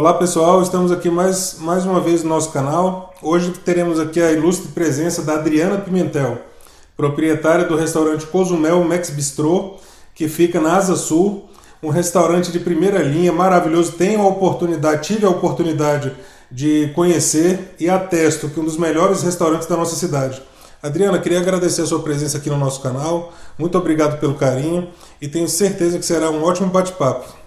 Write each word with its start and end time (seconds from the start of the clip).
Olá 0.00 0.14
pessoal, 0.14 0.62
estamos 0.62 0.90
aqui 0.90 1.10
mais, 1.10 1.56
mais 1.60 1.84
uma 1.84 2.00
vez 2.00 2.22
no 2.22 2.30
nosso 2.30 2.50
canal. 2.52 3.12
Hoje 3.22 3.50
teremos 3.50 4.00
aqui 4.00 4.18
a 4.18 4.32
ilustre 4.32 4.68
presença 4.68 5.20
da 5.20 5.34
Adriana 5.34 5.76
Pimentel, 5.76 6.38
proprietária 6.96 7.66
do 7.66 7.76
restaurante 7.76 8.24
Cozumel 8.24 8.82
Max 8.82 9.10
Bistrô, 9.10 9.74
que 10.14 10.26
fica 10.26 10.58
na 10.58 10.78
Asa 10.78 10.96
Sul, 10.96 11.50
um 11.82 11.90
restaurante 11.90 12.50
de 12.50 12.58
primeira 12.58 13.02
linha, 13.02 13.30
maravilhoso. 13.30 13.92
Tenho 13.92 14.22
a 14.22 14.26
oportunidade, 14.26 15.06
tive 15.06 15.26
a 15.26 15.28
oportunidade 15.28 16.16
de 16.50 16.90
conhecer 16.94 17.74
e 17.78 17.90
atesto 17.90 18.48
que 18.48 18.58
um 18.58 18.64
dos 18.64 18.78
melhores 18.78 19.22
restaurantes 19.22 19.68
da 19.68 19.76
nossa 19.76 19.96
cidade. 19.96 20.40
Adriana, 20.82 21.18
queria 21.18 21.40
agradecer 21.40 21.82
a 21.82 21.86
sua 21.86 22.00
presença 22.00 22.38
aqui 22.38 22.48
no 22.48 22.56
nosso 22.56 22.80
canal. 22.80 23.34
Muito 23.58 23.76
obrigado 23.76 24.18
pelo 24.18 24.32
carinho 24.32 24.88
e 25.20 25.28
tenho 25.28 25.46
certeza 25.46 25.98
que 25.98 26.06
será 26.06 26.30
um 26.30 26.42
ótimo 26.42 26.68
bate-papo. 26.68 27.39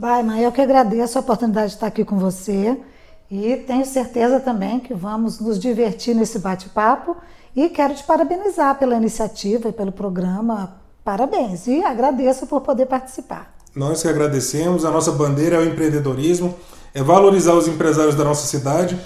Vai, 0.00 0.22
mãe, 0.22 0.42
eu 0.42 0.50
que 0.50 0.62
agradeço 0.62 1.18
a 1.18 1.20
oportunidade 1.20 1.68
de 1.68 1.74
estar 1.74 1.86
aqui 1.86 2.06
com 2.06 2.18
você 2.18 2.74
e 3.30 3.54
tenho 3.66 3.84
certeza 3.84 4.40
também 4.40 4.80
que 4.80 4.94
vamos 4.94 5.38
nos 5.40 5.58
divertir 5.58 6.14
nesse 6.14 6.38
bate-papo 6.38 7.18
e 7.54 7.68
quero 7.68 7.92
te 7.92 8.02
parabenizar 8.04 8.78
pela 8.78 8.96
iniciativa 8.96 9.68
e 9.68 9.72
pelo 9.72 9.92
programa. 9.92 10.72
Parabéns 11.04 11.66
e 11.66 11.84
agradeço 11.84 12.46
por 12.46 12.62
poder 12.62 12.86
participar. 12.86 13.52
Nós 13.76 14.00
que 14.00 14.08
agradecemos. 14.08 14.86
A 14.86 14.90
nossa 14.90 15.12
bandeira 15.12 15.56
é 15.56 15.58
o 15.58 15.66
empreendedorismo, 15.66 16.54
é 16.94 17.02
valorizar 17.02 17.52
os 17.52 17.68
empresários 17.68 18.14
da 18.14 18.24
nossa 18.24 18.46
cidade. 18.46 18.98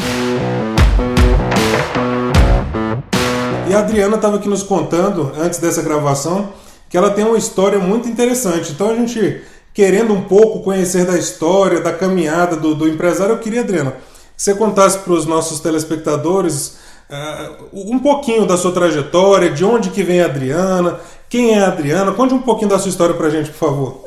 E 3.68 3.74
a 3.74 3.80
Adriana 3.80 4.14
estava 4.14 4.36
aqui 4.36 4.48
nos 4.48 4.62
contando, 4.62 5.32
antes 5.36 5.58
dessa 5.58 5.82
gravação, 5.82 6.50
que 6.88 6.96
ela 6.96 7.10
tem 7.10 7.24
uma 7.24 7.36
história 7.36 7.80
muito 7.80 8.08
interessante. 8.08 8.70
Então 8.70 8.90
a 8.90 8.94
gente 8.94 9.42
querendo 9.74 10.14
um 10.14 10.22
pouco 10.22 10.60
conhecer 10.60 11.04
da 11.04 11.18
história, 11.18 11.80
da 11.80 11.92
caminhada 11.92 12.56
do, 12.56 12.76
do 12.76 12.88
empresário, 12.88 13.34
eu 13.34 13.40
queria, 13.40 13.60
Adriana, 13.60 13.90
que 13.90 14.42
você 14.42 14.54
contasse 14.54 15.00
para 15.00 15.12
os 15.12 15.26
nossos 15.26 15.58
telespectadores 15.58 16.78
uh, 17.10 17.66
um 17.92 17.98
pouquinho 17.98 18.46
da 18.46 18.56
sua 18.56 18.72
trajetória, 18.72 19.50
de 19.50 19.64
onde 19.64 19.90
que 19.90 20.04
vem 20.04 20.22
a 20.22 20.26
Adriana, 20.26 21.00
quem 21.28 21.58
é 21.58 21.58
a 21.58 21.66
Adriana, 21.66 22.12
conte 22.12 22.32
um 22.32 22.42
pouquinho 22.42 22.70
da 22.70 22.78
sua 22.78 22.88
história 22.88 23.16
para 23.16 23.26
a 23.26 23.30
gente, 23.30 23.50
por 23.50 23.58
favor. 23.58 24.04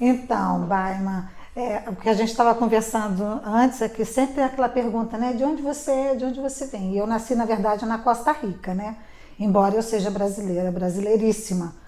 Então, 0.00 0.62
Baima, 0.62 1.30
é, 1.54 1.84
o 1.88 1.94
que 1.94 2.08
a 2.08 2.14
gente 2.14 2.30
estava 2.30 2.54
conversando 2.56 3.40
antes 3.44 3.80
é 3.80 3.88
que 3.88 4.04
sempre 4.04 4.34
tem 4.34 4.44
aquela 4.44 4.68
pergunta, 4.68 5.16
né? 5.16 5.32
De 5.32 5.44
onde 5.44 5.62
você 5.62 5.90
é, 5.90 6.14
de 6.16 6.24
onde 6.24 6.40
você 6.40 6.66
vem? 6.66 6.94
E 6.94 6.98
eu 6.98 7.06
nasci, 7.06 7.34
na 7.36 7.44
verdade, 7.44 7.86
na 7.86 7.98
Costa 7.98 8.32
Rica, 8.32 8.74
né? 8.74 8.96
Embora 9.38 9.74
eu 9.74 9.82
seja 9.82 10.10
brasileira, 10.10 10.72
brasileiríssima. 10.72 11.85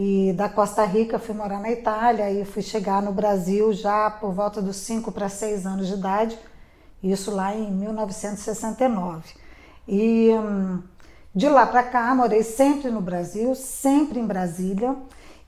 E 0.00 0.32
da 0.32 0.48
Costa 0.48 0.84
Rica 0.84 1.18
fui 1.18 1.34
morar 1.34 1.58
na 1.58 1.72
Itália 1.72 2.30
e 2.30 2.44
fui 2.44 2.62
chegar 2.62 3.02
no 3.02 3.10
Brasil 3.10 3.72
já 3.72 4.08
por 4.08 4.32
volta 4.32 4.62
dos 4.62 4.76
5 4.76 5.10
para 5.10 5.28
6 5.28 5.66
anos 5.66 5.88
de 5.88 5.94
idade, 5.94 6.38
isso 7.02 7.32
lá 7.32 7.52
em 7.52 7.68
1969. 7.68 9.24
E 9.88 10.30
hum, 10.34 10.80
de 11.34 11.48
lá 11.48 11.66
para 11.66 11.82
cá 11.82 12.14
morei 12.14 12.44
sempre 12.44 12.92
no 12.92 13.00
Brasil, 13.00 13.56
sempre 13.56 14.20
em 14.20 14.24
Brasília. 14.24 14.94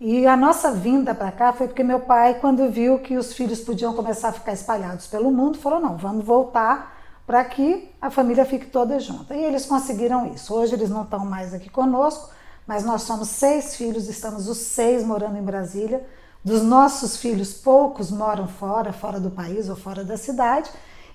E 0.01 0.27
a 0.27 0.37
nossa 0.37 0.73
vinda 0.73 1.15
para 1.15 1.31
cá 1.31 1.53
foi 1.53 1.69
porque 1.69 1.85
meu 1.85 2.01
pai, 2.01 2.41
quando 2.41 2.69
viu 2.73 2.99
que 2.99 3.17
os 3.17 3.33
filhos 3.33 3.61
podiam 3.61 3.95
começar 3.95 4.31
a 4.31 4.33
ficar 4.33 4.53
espalhados 4.53 5.07
pelo 5.07 5.31
mundo, 5.31 5.59
falou: 5.59 5.79
não, 5.79 5.97
vamos 5.97 6.25
voltar 6.25 6.99
para 7.25 7.45
que 7.45 7.89
a 8.03 8.11
família 8.11 8.45
fique 8.45 8.67
toda 8.67 8.99
junta. 8.99 9.33
E 9.33 9.45
eles 9.45 9.65
conseguiram 9.65 10.27
isso. 10.35 10.53
Hoje 10.53 10.75
eles 10.75 10.91
não 10.91 11.05
estão 11.05 11.25
mais 11.25 11.55
aqui 11.55 11.71
conosco, 11.71 12.31
mas 12.71 12.85
nós 12.85 13.03
somos 13.03 13.31
seis 13.31 13.75
filhos, 13.75 14.09
estamos 14.09 14.49
os 14.49 14.59
seis 14.59 15.03
morando 15.03 15.37
em 15.37 15.43
Brasília. 15.43 16.07
Dos 16.45 16.63
nossos 16.63 17.17
filhos, 17.17 17.53
poucos 17.53 18.13
moram 18.13 18.47
fora, 18.47 18.93
fora 18.93 19.19
do 19.19 19.29
país 19.29 19.69
ou 19.69 19.75
fora 19.75 20.05
da 20.05 20.17
cidade. 20.17 20.71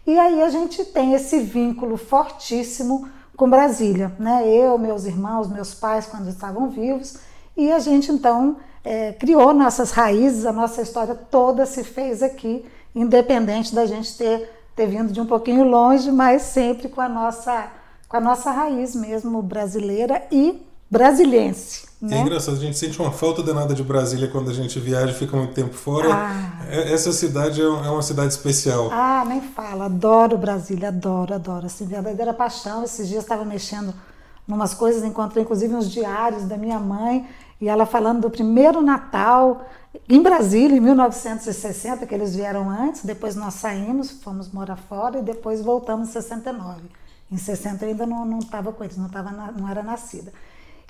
E 0.05 0.19
aí 0.19 0.41
a 0.41 0.49
gente 0.49 0.83
tem 0.83 1.13
esse 1.13 1.39
vínculo 1.39 1.95
fortíssimo 1.95 3.07
com 3.37 3.49
Brasília, 3.49 4.13
né? 4.19 4.45
Eu, 4.45 4.77
meus 4.77 5.05
irmãos, 5.05 5.47
meus 5.47 5.73
pais, 5.73 6.05
quando 6.07 6.27
estavam 6.27 6.69
vivos, 6.69 7.19
e 7.55 7.71
a 7.71 7.79
gente 7.79 8.11
então 8.11 8.57
é, 8.83 9.13
criou 9.13 9.53
nossas 9.53 9.91
raízes, 9.91 10.45
a 10.45 10.51
nossa 10.51 10.81
história 10.81 11.15
toda 11.15 11.65
se 11.65 11.85
fez 11.85 12.21
aqui, 12.21 12.65
independente 12.93 13.73
da 13.73 13.85
gente 13.85 14.17
ter, 14.17 14.49
ter 14.75 14.87
vindo 14.87 15.13
de 15.13 15.21
um 15.21 15.25
pouquinho 15.25 15.63
longe, 15.63 16.11
mas 16.11 16.41
sempre 16.41 16.89
com 16.89 16.99
a 16.99 17.07
nossa, 17.07 17.71
com 18.09 18.17
a 18.17 18.19
nossa 18.19 18.51
raiz 18.51 18.93
mesmo 18.93 19.41
brasileira 19.41 20.21
e 20.29 20.74
brasiliense. 20.97 21.85
Né? 22.01 22.17
É 22.17 22.21
engraçado, 22.21 22.55
a 22.55 22.59
gente 22.59 22.77
sente 22.77 22.99
uma 23.01 23.11
falta 23.11 23.41
danada 23.41 23.73
de 23.73 23.83
Brasília 23.83 24.27
quando 24.27 24.49
a 24.49 24.53
gente 24.53 24.79
viaja 24.79 25.11
e 25.11 25.15
fica 25.15 25.35
muito 25.35 25.53
tempo 25.53 25.73
fora. 25.73 26.13
Ah. 26.13 26.65
É, 26.69 26.93
essa 26.93 27.11
cidade 27.11 27.61
é, 27.61 27.65
é 27.65 27.67
uma 27.67 28.01
cidade 28.01 28.29
especial. 28.29 28.89
Ah, 28.91 29.23
nem 29.27 29.41
fala. 29.41 29.85
Adoro 29.85 30.37
Brasília, 30.37 30.89
adoro, 30.89 31.33
adoro. 31.33 31.65
Assim, 31.65 31.85
verdadeira 31.85 32.33
paixão. 32.33 32.83
Esses 32.83 33.07
dias 33.07 33.23
estava 33.23 33.43
mexendo 33.43 33.93
numas 34.47 34.73
coisas, 34.73 35.03
encontrei 35.03 35.43
inclusive 35.43 35.73
uns 35.73 35.89
diários 35.89 36.43
da 36.43 36.57
minha 36.57 36.79
mãe 36.79 37.27
e 37.59 37.67
ela 37.67 37.85
falando 37.85 38.21
do 38.21 38.29
primeiro 38.29 38.81
Natal 38.81 39.65
em 40.07 40.21
Brasília, 40.21 40.77
em 40.77 40.79
1960, 40.79 42.05
que 42.05 42.13
eles 42.13 42.35
vieram 42.35 42.69
antes, 42.69 43.03
depois 43.03 43.35
nós 43.35 43.55
saímos, 43.55 44.11
fomos 44.11 44.51
morar 44.51 44.75
fora 44.75 45.19
e 45.19 45.23
depois 45.23 45.61
voltamos 45.61 46.09
em 46.09 46.11
69. 46.11 46.81
Em 47.31 47.37
60 47.37 47.85
eu 47.85 47.89
ainda 47.89 48.05
não 48.05 48.39
estava 48.39 48.71
com 48.71 48.83
eles, 48.83 48.97
não, 48.97 49.09
tava, 49.09 49.31
não 49.31 49.67
era 49.67 49.81
nascida. 49.81 50.31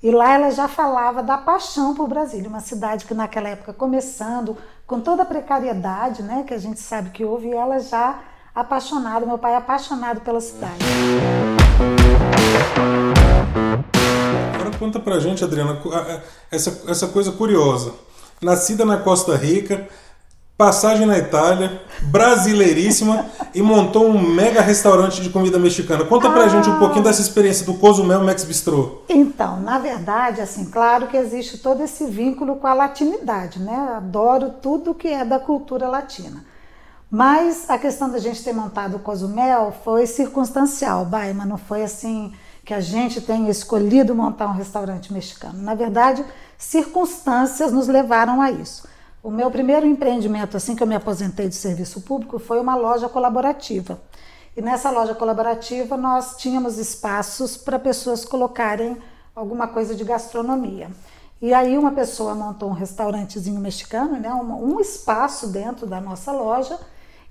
E 0.03 0.11
lá 0.11 0.33
ela 0.33 0.51
já 0.51 0.67
falava 0.67 1.23
da 1.23 1.37
paixão 1.37 1.95
por 1.95 2.07
Brasília, 2.07 2.49
uma 2.49 2.59
cidade 2.59 3.05
que 3.05 3.13
naquela 3.13 3.49
época 3.49 3.73
começando, 3.73 4.57
com 4.85 4.99
toda 4.99 5.23
a 5.23 5.25
precariedade, 5.25 6.21
né, 6.21 6.43
que 6.45 6.53
a 6.53 6.57
gente 6.57 6.79
sabe 6.79 7.09
que 7.09 7.23
houve, 7.23 7.47
e 7.47 7.53
ela 7.53 7.79
já 7.79 8.19
apaixonada, 8.53 9.25
meu 9.25 9.37
pai 9.37 9.55
apaixonado 9.55 10.21
pela 10.21 10.41
cidade. 10.41 10.83
Agora 14.53 14.77
conta 14.77 14.99
pra 14.99 15.19
gente, 15.19 15.43
Adriana, 15.43 15.81
essa, 16.51 16.91
essa 16.91 17.07
coisa 17.07 17.31
curiosa. 17.31 17.93
Nascida 18.41 18.85
na 18.85 18.97
Costa 18.97 19.35
Rica, 19.35 19.87
passagem 20.57 21.05
na 21.05 21.17
Itália, 21.17 21.81
brasileiríssima 22.03 23.25
e 23.53 23.61
montou 23.61 24.07
um 24.07 24.19
mega 24.19 24.61
restaurante 24.61 25.21
de 25.21 25.29
comida 25.29 25.59
mexicana. 25.59 26.05
Conta 26.05 26.29
pra 26.29 26.45
ah. 26.45 26.47
gente 26.47 26.69
um 26.69 26.79
pouquinho 26.79 27.03
dessa 27.03 27.21
experiência 27.21 27.65
do 27.65 27.73
Cozumel 27.73 28.23
Max 28.23 28.45
Bistrô. 28.45 29.01
Então, 29.09 29.59
na 29.59 29.79
verdade, 29.79 30.39
assim, 30.39 30.65
claro 30.65 31.07
que 31.07 31.17
existe 31.17 31.57
todo 31.57 31.83
esse 31.83 32.05
vínculo 32.05 32.55
com 32.55 32.67
a 32.67 32.73
latinidade, 32.73 33.59
né? 33.59 33.95
Adoro 33.97 34.49
tudo 34.61 34.93
que 34.93 35.09
é 35.09 35.25
da 35.25 35.39
cultura 35.39 35.89
latina. 35.89 36.45
Mas 37.11 37.69
a 37.69 37.77
questão 37.77 38.09
da 38.09 38.17
gente 38.17 38.43
ter 38.43 38.53
montado 38.53 38.95
o 38.95 38.99
Cozumel 38.99 39.73
foi 39.83 40.07
circunstancial, 40.07 41.05
Baima, 41.05 41.45
não 41.45 41.57
foi 41.57 41.83
assim 41.83 42.33
que 42.63 42.73
a 42.73 42.79
gente 42.79 43.21
tenha 43.21 43.49
escolhido 43.51 44.15
montar 44.15 44.47
um 44.47 44.53
restaurante 44.53 45.13
mexicano. 45.13 45.61
Na 45.61 45.75
verdade, 45.75 46.25
circunstâncias 46.57 47.71
nos 47.71 47.87
levaram 47.87 48.41
a 48.41 48.49
isso. 48.49 48.94
O 49.25 49.31
meu 49.31 49.49
primeiro 49.49 49.87
empreendimento, 49.87 50.55
assim 50.55 50.75
que 50.75 50.83
eu 50.83 50.85
me 50.85 50.93
aposentei 50.93 51.49
de 51.49 51.55
serviço 51.55 51.99
público, 52.01 52.37
foi 52.37 52.61
uma 52.61 52.75
loja 52.75 53.09
colaborativa. 53.09 53.99
E 54.55 54.61
nessa 54.61 54.91
loja 54.91 55.15
colaborativa 55.15 55.97
nós 55.97 56.37
tínhamos 56.37 56.77
espaços 56.77 57.57
para 57.57 57.79
pessoas 57.79 58.23
colocarem 58.23 58.95
alguma 59.35 59.67
coisa 59.67 59.95
de 59.95 60.03
gastronomia. 60.03 60.91
E 61.41 61.55
aí 61.55 61.75
uma 61.75 61.91
pessoa 61.91 62.35
montou 62.35 62.69
um 62.69 62.73
restaurantezinho 62.73 63.59
mexicano, 63.59 64.19
né, 64.19 64.31
um, 64.31 64.75
um 64.75 64.79
espaço 64.79 65.47
dentro 65.47 65.87
da 65.87 65.99
nossa 65.99 66.31
loja 66.31 66.77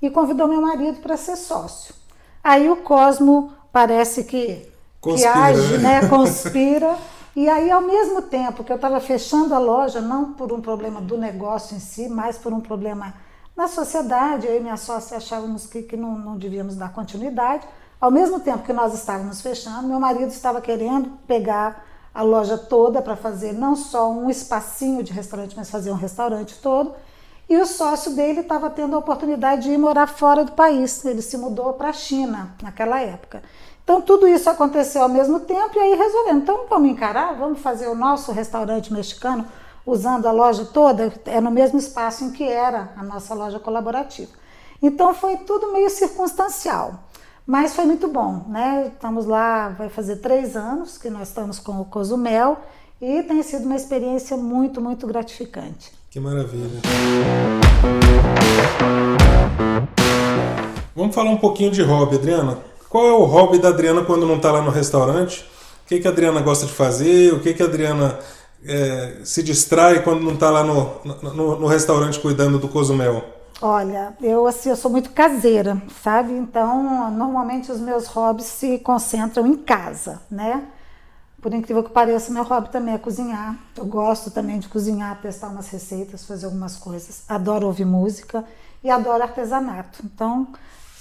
e 0.02 0.10
convidou 0.10 0.48
meu 0.48 0.60
marido 0.60 0.98
para 1.00 1.16
ser 1.16 1.36
sócio. 1.36 1.94
Aí 2.42 2.68
o 2.68 2.78
Cosmo 2.78 3.52
parece 3.70 4.24
que, 4.24 4.68
que 5.00 5.24
age, 5.24 5.78
né, 5.78 6.08
conspira 6.08 6.98
e 7.36 7.48
aí, 7.48 7.70
ao 7.70 7.80
mesmo 7.80 8.22
tempo 8.22 8.62
que 8.62 8.70
eu 8.70 8.76
estava 8.76 9.00
fechando 9.00 9.54
a 9.54 9.58
loja, 9.58 10.00
não 10.00 10.32
por 10.34 10.52
um 10.52 10.60
problema 10.60 11.00
do 11.00 11.18
negócio 11.18 11.76
em 11.76 11.80
si, 11.80 12.08
mas 12.08 12.38
por 12.38 12.52
um 12.52 12.60
problema 12.60 13.14
na 13.56 13.68
sociedade, 13.68 14.46
eu 14.46 14.56
e 14.56 14.60
minha 14.60 14.76
sócia 14.76 15.16
achávamos 15.16 15.66
que, 15.66 15.82
que 15.82 15.96
não, 15.96 16.18
não 16.18 16.36
devíamos 16.36 16.76
dar 16.76 16.92
continuidade. 16.92 17.66
Ao 18.00 18.10
mesmo 18.10 18.40
tempo 18.40 18.64
que 18.64 18.72
nós 18.72 18.94
estávamos 18.94 19.40
fechando, 19.40 19.88
meu 19.88 19.98
marido 19.98 20.28
estava 20.28 20.60
querendo 20.60 21.10
pegar 21.26 21.84
a 22.14 22.22
loja 22.22 22.56
toda 22.56 23.02
para 23.02 23.16
fazer 23.16 23.52
não 23.52 23.74
só 23.74 24.10
um 24.10 24.30
espacinho 24.30 25.02
de 25.02 25.12
restaurante, 25.12 25.56
mas 25.56 25.70
fazer 25.70 25.90
um 25.90 25.96
restaurante 25.96 26.56
todo. 26.60 26.94
E 27.48 27.56
o 27.56 27.66
sócio 27.66 28.14
dele 28.14 28.40
estava 28.40 28.70
tendo 28.70 28.94
a 28.96 28.98
oportunidade 28.98 29.62
de 29.62 29.70
ir 29.70 29.78
morar 29.78 30.06
fora 30.06 30.44
do 30.44 30.52
país. 30.52 31.04
Ele 31.04 31.20
se 31.20 31.36
mudou 31.36 31.72
para 31.74 31.88
a 31.88 31.92
China 31.92 32.54
naquela 32.62 33.00
época. 33.00 33.42
Então 33.84 34.00
tudo 34.00 34.26
isso 34.26 34.48
aconteceu 34.48 35.02
ao 35.02 35.08
mesmo 35.10 35.40
tempo 35.40 35.76
e 35.76 35.78
aí 35.78 35.94
resolvemos. 35.94 36.42
Então 36.42 36.64
vamos 36.68 36.90
encarar, 36.90 37.34
vamos 37.34 37.60
fazer 37.60 37.86
o 37.86 37.94
nosso 37.94 38.32
restaurante 38.32 38.90
mexicano 38.90 39.46
usando 39.86 40.26
a 40.26 40.32
loja 40.32 40.64
toda, 40.64 41.12
é 41.26 41.38
no 41.42 41.50
mesmo 41.50 41.78
espaço 41.78 42.24
em 42.24 42.30
que 42.30 42.44
era 42.44 42.94
a 42.96 43.02
nossa 43.02 43.34
loja 43.34 43.60
colaborativa. 43.60 44.32
Então 44.82 45.12
foi 45.12 45.36
tudo 45.36 45.72
meio 45.72 45.90
circunstancial, 45.90 47.00
mas 47.46 47.74
foi 47.74 47.84
muito 47.84 48.08
bom, 48.08 48.46
né? 48.48 48.90
Estamos 48.94 49.26
lá, 49.26 49.68
vai 49.68 49.90
fazer 49.90 50.16
três 50.16 50.56
anos 50.56 50.96
que 50.96 51.10
nós 51.10 51.28
estamos 51.28 51.58
com 51.58 51.82
o 51.82 51.84
Cozumel 51.84 52.56
e 52.98 53.22
tem 53.24 53.42
sido 53.42 53.66
uma 53.66 53.76
experiência 53.76 54.38
muito, 54.38 54.80
muito 54.80 55.06
gratificante. 55.06 55.92
Que 56.10 56.18
maravilha. 56.18 56.80
Vamos 60.96 61.14
falar 61.14 61.30
um 61.30 61.36
pouquinho 61.36 61.70
de 61.70 61.82
hobby, 61.82 62.16
Adriana. 62.16 62.58
Qual 62.94 63.08
é 63.08 63.12
o 63.12 63.24
hobby 63.24 63.58
da 63.58 63.70
Adriana 63.70 64.04
quando 64.04 64.24
não 64.24 64.36
está 64.36 64.52
lá 64.52 64.62
no 64.62 64.70
restaurante? 64.70 65.44
O 65.84 65.88
que, 65.88 65.98
que 65.98 66.06
a 66.06 66.12
Adriana 66.12 66.40
gosta 66.40 66.64
de 66.64 66.72
fazer? 66.72 67.34
O 67.34 67.40
que, 67.40 67.52
que 67.52 67.60
a 67.60 67.66
Adriana 67.66 68.20
é, 68.64 69.16
se 69.24 69.42
distrai 69.42 70.04
quando 70.04 70.22
não 70.22 70.34
está 70.34 70.48
lá 70.48 70.62
no, 70.62 71.00
no, 71.04 71.58
no, 71.58 71.66
restaurante 71.66 72.20
cuidando 72.20 72.56
do 72.56 72.68
cozumel? 72.68 73.24
Olha, 73.60 74.16
eu 74.22 74.46
assim, 74.46 74.68
eu 74.70 74.76
sou 74.76 74.92
muito 74.92 75.10
caseira, 75.10 75.82
sabe? 76.04 76.34
Então, 76.34 77.10
normalmente 77.10 77.72
os 77.72 77.80
meus 77.80 78.06
hobbies 78.06 78.46
se 78.46 78.78
concentram 78.78 79.44
em 79.44 79.56
casa, 79.56 80.22
né? 80.30 80.62
Por 81.42 81.52
incrível 81.52 81.82
que 81.82 81.90
pareça, 81.90 82.32
meu 82.32 82.44
hobby 82.44 82.68
também 82.68 82.94
é 82.94 82.98
cozinhar. 82.98 83.56
Eu 83.76 83.86
gosto 83.86 84.30
também 84.30 84.60
de 84.60 84.68
cozinhar, 84.68 85.20
testar 85.20 85.48
umas 85.48 85.68
receitas, 85.68 86.24
fazer 86.24 86.46
algumas 86.46 86.76
coisas. 86.76 87.24
Adoro 87.28 87.66
ouvir 87.66 87.86
música 87.86 88.44
e 88.84 88.88
adoro 88.88 89.20
artesanato. 89.20 89.98
Então, 90.04 90.46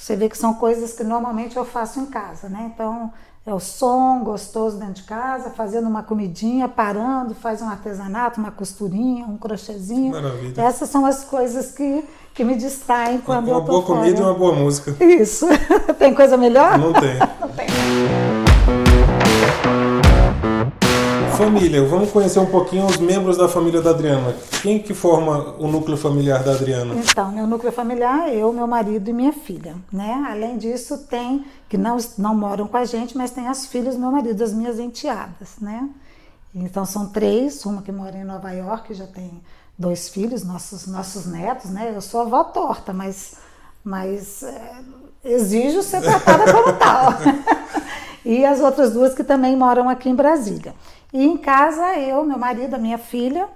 você 0.04 0.18
vê 0.18 0.28
que 0.28 0.38
são 0.38 0.56
coisas 0.56 0.92
que 0.92 1.02
normalmente 1.02 1.56
eu 1.56 1.64
faço 1.64 1.98
em 1.98 2.06
casa, 2.06 2.50
né? 2.50 2.70
Então, 2.76 3.10
é 3.46 3.54
o 3.54 3.60
som 3.60 4.20
gostoso 4.22 4.78
dentro 4.78 4.96
de 4.96 5.04
casa, 5.04 5.50
fazendo 5.52 5.88
uma 5.88 6.04
comidinha, 6.04 6.68
parando, 6.68 7.34
faz 7.34 7.62
um 7.62 7.70
artesanato, 7.70 8.38
uma 8.38 8.52
costurinha, 8.52 9.26
um 9.26 9.38
crochêzinho. 9.38 10.12
Maravilha. 10.12 10.62
Essas 10.62 10.90
são 10.90 11.06
as 11.06 11.24
coisas 11.24 11.72
que, 11.72 12.04
que 12.34 12.44
me 12.44 12.56
distraem 12.56 13.20
quando 13.20 13.48
uma 13.48 13.60
eu 13.60 13.66
tô 13.66 13.72
Uma 13.72 13.82
boa 13.82 13.98
comida 13.98 14.20
e 14.20 14.22
uma 14.22 14.34
boa 14.34 14.54
música. 14.54 14.94
Isso. 15.02 15.48
tem 15.98 16.14
coisa 16.14 16.36
melhor? 16.36 16.78
Não 16.78 16.92
tem. 16.92 17.18
Não 17.40 17.48
tem. 17.48 17.68
Família, 21.44 21.86
vamos 21.86 22.10
conhecer 22.10 22.40
um 22.40 22.46
pouquinho 22.46 22.86
os 22.86 22.96
membros 22.96 23.36
da 23.36 23.50
família 23.50 23.82
da 23.82 23.90
Adriana. 23.90 24.34
Quem 24.62 24.80
que 24.80 24.94
forma 24.94 25.54
o 25.60 25.68
núcleo 25.68 25.98
familiar 25.98 26.42
da 26.42 26.54
Adriana? 26.54 26.96
Então, 26.96 27.34
meu 27.34 27.46
núcleo 27.46 27.70
familiar, 27.70 28.34
eu, 28.34 28.54
meu 28.54 28.66
marido 28.66 29.10
e 29.10 29.14
minha 29.14 29.34
filha, 29.34 29.76
né? 29.92 30.26
Além 30.30 30.58
disso, 30.58 31.00
tem 31.00 31.44
que 31.68 31.78
não 31.78 31.98
não 32.18 32.34
moram 32.34 32.66
com 32.66 32.78
a 32.78 32.86
gente, 32.86 33.18
mas 33.18 33.32
tem 33.32 33.50
as 33.50 33.66
filhas 33.66 33.96
do 33.96 34.00
meu 34.00 34.10
marido, 34.10 34.42
as 34.42 34.54
minhas 34.54 34.80
enteadas, 34.80 35.56
né? 35.60 35.90
Então 36.56 36.86
são 36.86 37.08
três, 37.08 37.66
uma 37.66 37.82
que 37.82 37.92
mora 37.92 38.16
em 38.16 38.24
Nova 38.24 38.50
York, 38.52 38.94
já 38.94 39.06
tem 39.06 39.42
dois 39.78 40.08
filhos, 40.08 40.46
nossos 40.46 40.88
nossos 40.88 41.26
netos, 41.26 41.70
né? 41.72 41.92
Eu 41.94 42.00
sou 42.00 42.22
avó 42.22 42.46
torta, 42.46 42.94
mas 42.94 43.34
mas 43.84 44.44
é, 44.44 44.76
exijo 45.26 45.84
ser 45.84 46.02
tratada 46.02 46.54
como 46.54 46.72
tal. 46.78 47.12
e 48.26 48.46
as 48.46 48.60
outras 48.60 48.94
duas 48.94 49.14
que 49.14 49.24
também 49.24 49.56
moram 49.56 49.90
aqui 49.90 50.10
em 50.10 50.16
Brasília. 50.16 50.74
E 51.12 51.24
em 51.24 51.38
casa, 51.38 51.98
eu, 52.00 52.24
meu 52.26 52.38
marido, 52.38 52.74
a 52.74 52.80
minha 52.80 52.98
filha, 52.98 53.48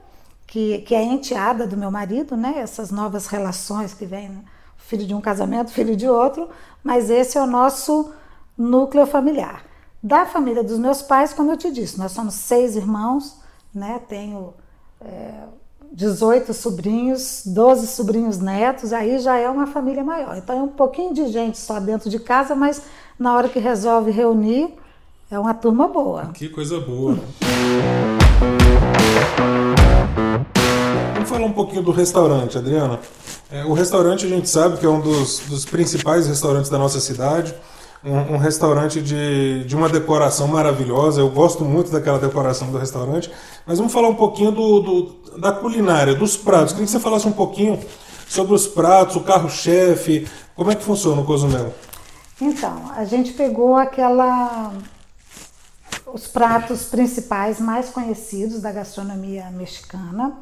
que, 0.46 0.80
que 0.80 0.94
é 0.94 1.04
enteada 1.04 1.66
do 1.66 1.76
meu 1.76 1.92
marido, 1.92 2.38
né? 2.38 2.56
Essas 2.58 2.92
novas 2.92 3.28
relações 3.28 3.94
que 3.94 4.06
né? 4.06 4.44
filho 4.78 5.06
de 5.06 5.14
um 5.14 5.20
casamento, 5.20 5.72
filho 5.72 5.96
de 5.96 6.08
outro, 6.08 6.50
mas 6.84 7.10
esse 7.10 7.38
é 7.38 7.42
o 7.42 7.48
nosso 7.48 8.14
núcleo 8.58 9.06
familiar. 9.06 9.66
Da 10.02 10.26
família 10.26 10.64
dos 10.64 10.80
meus 10.80 11.02
pais, 11.02 11.34
como 11.34 11.52
eu 11.52 11.58
te 11.58 11.72
disse, 11.72 11.98
nós 11.98 12.14
somos 12.14 12.36
seis 12.36 12.76
irmãos, 12.76 13.40
né? 13.74 14.00
Tenho 14.08 14.54
é, 15.02 15.44
18 15.92 16.54
sobrinhos, 16.54 17.44
12 17.46 17.88
sobrinhos 17.88 18.38
netos, 18.40 18.94
aí 18.94 19.20
já 19.20 19.38
é 19.38 19.50
uma 19.50 19.68
família 19.68 20.04
maior. 20.04 20.38
Então 20.38 20.58
é 20.58 20.62
um 20.62 20.68
pouquinho 20.68 21.14
de 21.14 21.28
gente 21.28 21.58
só 21.58 21.80
dentro 21.80 22.10
de 22.10 22.20
casa, 22.20 22.56
mas 22.56 22.82
na 23.20 23.36
hora 23.36 23.50
que 23.50 23.60
resolve 23.60 24.12
reunir, 24.12 24.70
é 25.30 25.40
uma 25.40 25.54
turma 25.54 25.88
boa. 25.88 26.28
Que 26.34 26.48
coisa 26.48 26.80
boa. 26.80 27.18
Vamos 31.14 31.30
falar 31.30 31.46
um 31.46 31.54
pouquinho 31.54 31.82
do 31.82 31.92
restaurante, 31.92 32.58
Adriana. 32.58 33.00
É, 33.52 33.66
o 33.66 33.74
restaurante 33.74 34.26
a 34.26 34.30
gente 34.30 34.48
sabe 34.50 34.78
que 34.78 34.86
é 34.86 34.90
um 34.90 35.02
dos, 35.02 35.40
dos 35.48 35.66
principais 35.66 36.28
restaurantes 36.28 36.70
da 36.70 36.78
nossa 36.78 37.00
cidade. 37.00 37.54
Um, 38.04 38.36
um, 38.36 38.38
restaurante 38.38 39.02
de, 39.02 39.64
de 39.66 39.76
uma 39.76 39.90
decoração 39.90 40.48
maravilhosa. 40.48 41.20
Eu 41.20 41.30
gosto 41.30 41.66
muito 41.66 41.92
daquela 41.92 42.20
decoração 42.20 42.72
do 42.72 42.78
restaurante. 42.78 43.30
Mas 43.66 43.80
vamos 43.80 43.92
falar 43.92 44.08
um 44.08 44.16
pouquinho 44.16 44.52
do, 44.52 44.80
do 44.80 45.18
da 45.40 45.52
culinária, 45.52 46.14
dos 46.16 46.38
pratos. 46.38 46.74
Queria 46.74 46.86
que 46.86 46.92
você 46.92 47.00
falasse 47.00 47.28
um 47.28 47.32
pouquinho 47.32 47.80
sobre 48.28 48.54
os 48.54 48.68
pratos, 48.68 49.16
o 49.16 49.22
carro-chefe. 49.22 50.28
Como 50.56 50.72
é 50.72 50.76
que 50.76 50.84
funciona 50.84 51.22
o 51.22 51.26
Cozumel? 51.26 51.74
Então, 52.40 52.92
a 52.96 53.04
gente 53.04 53.34
pegou 53.34 53.76
aquela 53.76 54.72
os 56.14 56.28
pratos 56.28 56.86
principais 56.86 57.60
mais 57.60 57.90
conhecidos 57.90 58.62
da 58.62 58.72
gastronomia 58.72 59.50
mexicana. 59.52 60.38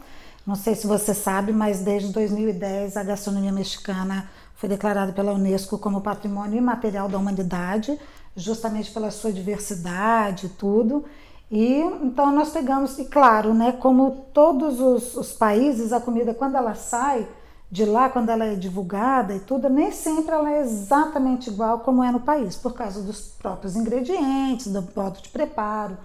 Não 0.46 0.56
sei 0.56 0.76
se 0.76 0.86
você 0.86 1.14
sabe, 1.14 1.52
mas 1.52 1.80
desde 1.80 2.12
2010 2.12 2.98
a 2.98 3.04
gastronomia 3.04 3.52
mexicana 3.52 4.30
foi 4.56 4.70
declarada 4.70 5.12
pela 5.12 5.34
Unesco 5.34 5.78
como 5.78 6.02
patrimônio 6.02 6.58
imaterial 6.58 7.10
da 7.10 7.18
humanidade, 7.18 8.00
justamente 8.36 8.92
pela 8.92 9.10
sua 9.10 9.32
diversidade 9.32 10.46
e 10.46 10.50
tudo. 10.50 11.06
E 11.50 11.80
então 12.04 12.32
nós 12.32 12.50
pegamos, 12.50 12.98
e 13.00 13.06
claro, 13.06 13.54
né, 13.54 13.72
como 13.72 14.28
todos 14.34 14.80
os, 14.80 15.16
os 15.16 15.32
países, 15.32 15.92
a 15.92 16.00
comida 16.00 16.34
quando 16.34 16.56
ela 16.56 16.76
sai 16.76 17.28
de 17.76 17.84
lá, 17.84 18.08
quando 18.10 18.30
ela 18.30 18.46
é 18.46 18.56
divulgada 18.56 19.36
e 19.36 19.40
tudo, 19.42 19.70
nem 19.70 19.92
sempre 19.92 20.34
ela 20.34 20.50
é 20.50 20.62
exatamente 20.62 21.50
igual 21.50 21.80
como 21.80 22.02
é 22.02 22.10
no 22.10 22.22
país, 22.22 22.56
por 22.56 22.74
causa 22.74 23.02
dos 23.02 23.20
próprios 23.20 23.76
ingredientes, 23.76 24.68
do 24.68 24.82
modo 24.96 25.22
de 25.22 25.28
preparo, 25.28 25.98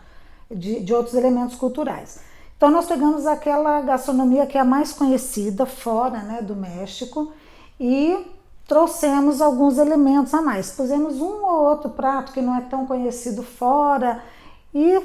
de, 0.50 0.81
de 0.81 0.93
outros 0.93 1.14
elementos 1.14 1.55
culturais. 1.55 2.19
Então 2.56 2.72
nós 2.72 2.87
pegamos 2.87 3.25
aquela 3.25 3.81
gastronomia 3.82 4.46
que 4.46 4.58
é 4.58 4.61
a 4.61 4.64
mais 4.64 4.93
conhecida 4.93 5.64
fora 5.64 6.19
né, 6.19 6.43
do 6.43 6.56
México 6.56 7.32
e 7.78 8.19
trouxemos 8.67 9.40
alguns 9.40 9.78
elementos 9.78 10.34
a 10.34 10.43
mais. 10.43 10.72
Pusemos 10.72 11.20
um 11.20 11.44
ou 11.44 11.67
outro 11.67 11.90
prato 11.90 12.32
que 12.32 12.43
não 12.43 12.56
é 12.56 12.62
tão 12.62 12.84
conhecido 12.84 13.44
fora 13.44 14.20
e 14.75 15.00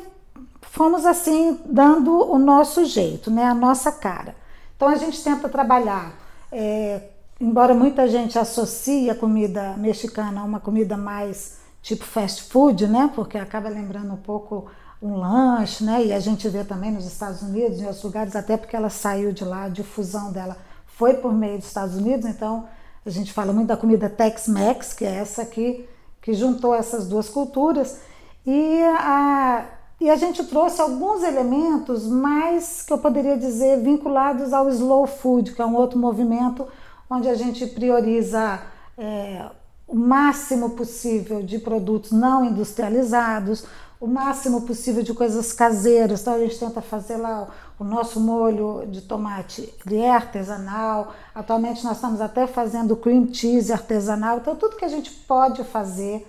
fomos 0.63 1.06
assim 1.06 1.59
dando 1.63 2.12
o 2.12 2.39
nosso 2.39 2.85
jeito, 2.85 3.29
né, 3.29 3.45
a 3.45 3.53
nossa 3.53 3.91
cara. 3.91 4.35
Então 4.75 4.88
a 4.88 4.95
gente 4.95 5.23
tenta 5.23 5.47
trabalhar 5.47 6.25
é, 6.51 7.01
embora 7.39 7.74
muita 7.74 8.07
gente 8.07 8.38
associe 8.38 9.09
a 9.09 9.15
comida 9.15 9.75
mexicana 9.77 10.42
a 10.42 10.44
uma 10.44 10.59
comida 10.59 10.95
mais 10.95 11.57
tipo 11.81 12.03
fast 12.03 12.44
food, 12.44 12.88
né? 12.88 13.12
Porque 13.13 13.38
acaba 13.38 13.69
lembrando 13.69 14.13
um 14.13 14.18
pouco 14.18 14.69
um 15.01 15.17
lanche, 15.17 15.84
né? 15.84 16.05
E 16.05 16.13
a 16.13 16.20
gente 16.20 16.48
vê 16.50 16.63
também 16.63 16.91
nos 16.91 17.05
Estados 17.05 17.41
Unidos, 17.41 17.79
em 17.79 17.86
outros 17.86 18.03
lugares, 18.03 18.36
até 18.36 18.58
porque 18.58 18.75
ela 18.75 18.89
saiu 18.89 19.31
de 19.31 19.43
lá, 19.43 19.63
a 19.63 19.70
difusão 19.70 20.31
dela 20.31 20.58
foi 20.86 21.15
por 21.15 21.34
meio 21.34 21.58
dos 21.58 21.67
Estados 21.67 21.96
Unidos, 21.96 22.25
então 22.25 22.67
a 23.05 23.10
gente 23.10 23.34
fala 23.34 23.51
muito 23.51 23.67
da 23.67 23.77
comida 23.77 24.10
Tex-Mex, 24.10 24.93
que 24.93 25.05
é 25.05 25.15
essa 25.15 25.41
aqui 25.41 25.88
que 26.22 26.34
juntou 26.34 26.74
essas 26.74 27.08
duas 27.08 27.29
culturas. 27.29 28.00
E 28.46 28.81
a, 28.98 29.65
e 30.00 30.10
a 30.10 30.16
gente 30.16 30.44
trouxe 30.46 30.82
alguns 30.82 31.24
elementos 31.24 32.06
mais 32.06 32.82
que 32.82 32.92
eu 32.92 32.98
poderia 32.98 33.38
dizer 33.38 33.80
vinculados 33.80 34.52
ao 34.52 34.70
slow 34.70 35.08
food, 35.08 35.54
que 35.54 35.62
é 35.62 35.66
um 35.66 35.75
outro 35.75 35.98
movimento 35.98 36.68
onde 37.10 37.30
a 37.30 37.36
gente 37.36 37.66
prioriza 37.68 38.62
é, 38.98 39.46
o 39.88 39.96
máximo 39.96 40.72
possível 40.72 41.42
de 41.42 41.60
produtos 41.60 42.12
não 42.12 42.44
industrializados, 42.44 43.66
o 44.00 44.08
máximo 44.08 44.62
possível 44.62 45.02
de 45.02 45.14
coisas 45.14 45.54
caseiras. 45.54 46.22
Então 46.22 46.34
a 46.34 46.40
gente 46.40 46.60
tenta 46.60 46.82
fazer 46.82 47.16
lá 47.16 47.48
o 47.80 47.84
nosso 47.84 48.20
molho 48.20 48.86
de 48.88 49.02
tomate, 49.02 49.74
ele 49.86 49.98
é 49.98 50.12
artesanal. 50.12 51.14
Atualmente 51.34 51.84
nós 51.84 51.98
estamos 51.98 52.20
até 52.20 52.48
fazendo 52.48 52.96
cream 52.98 53.34
cheese 53.34 53.72
artesanal. 53.72 54.38
Então 54.38 54.56
tudo 54.56 54.75
que 54.75 54.86
a 54.86 54.90
gente 54.90 55.10
pode 55.10 55.64
fazer 55.64 56.28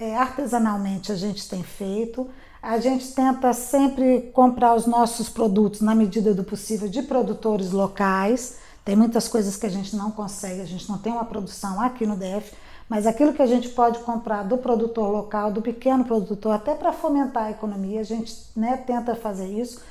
é, 0.00 0.16
artesanalmente 0.16 1.12
a 1.12 1.16
gente 1.16 1.48
tem 1.48 1.62
feito. 1.62 2.28
A 2.66 2.78
gente 2.78 3.12
tenta 3.12 3.52
sempre 3.52 4.30
comprar 4.32 4.74
os 4.74 4.86
nossos 4.86 5.28
produtos 5.28 5.82
na 5.82 5.94
medida 5.94 6.32
do 6.32 6.42
possível 6.42 6.88
de 6.88 7.02
produtores 7.02 7.72
locais. 7.72 8.56
Tem 8.82 8.96
muitas 8.96 9.28
coisas 9.28 9.54
que 9.54 9.66
a 9.66 9.68
gente 9.68 9.94
não 9.94 10.10
consegue, 10.10 10.62
a 10.62 10.64
gente 10.64 10.88
não 10.88 10.96
tem 10.96 11.12
uma 11.12 11.26
produção 11.26 11.78
aqui 11.78 12.06
no 12.06 12.16
DF, 12.16 12.54
mas 12.88 13.06
aquilo 13.06 13.34
que 13.34 13.42
a 13.42 13.46
gente 13.46 13.68
pode 13.68 13.98
comprar 13.98 14.44
do 14.44 14.56
produtor 14.56 15.10
local, 15.10 15.52
do 15.52 15.60
pequeno 15.60 16.06
produtor, 16.06 16.54
até 16.54 16.74
para 16.74 16.90
fomentar 16.90 17.44
a 17.44 17.50
economia, 17.50 18.00
a 18.00 18.04
gente 18.04 18.34
né, 18.56 18.78
tenta 18.78 19.14
fazer 19.14 19.46
isso. 19.46 19.82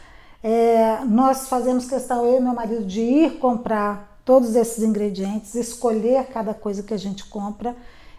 É, 0.42 1.06
nós 1.06 1.48
fazemos 1.48 1.86
questão, 1.86 2.26
eu 2.26 2.40
e 2.40 2.42
meu 2.42 2.56
marido, 2.56 2.86
de 2.86 3.02
ir 3.02 3.38
comprar 3.38 4.20
todos 4.26 4.56
esses 4.56 4.84
ingredientes, 4.84 5.54
escolher 5.54 6.26
cada 6.26 6.56
coisa 6.56 6.82
que 6.82 6.96
a 6.96 6.98
gente 6.98 7.24
compra. 7.26 7.76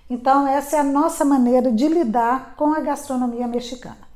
Então, 0.09 0.47
essa 0.47 0.77
é 0.77 0.79
a 0.79 0.85
nossa 0.85 1.25
maneira 1.25 1.73
de 1.73 1.89
lidar 1.89 2.55
com 2.57 2.73
a 2.73 2.79
gastronomia 2.79 3.49
mexicana. 3.49 4.14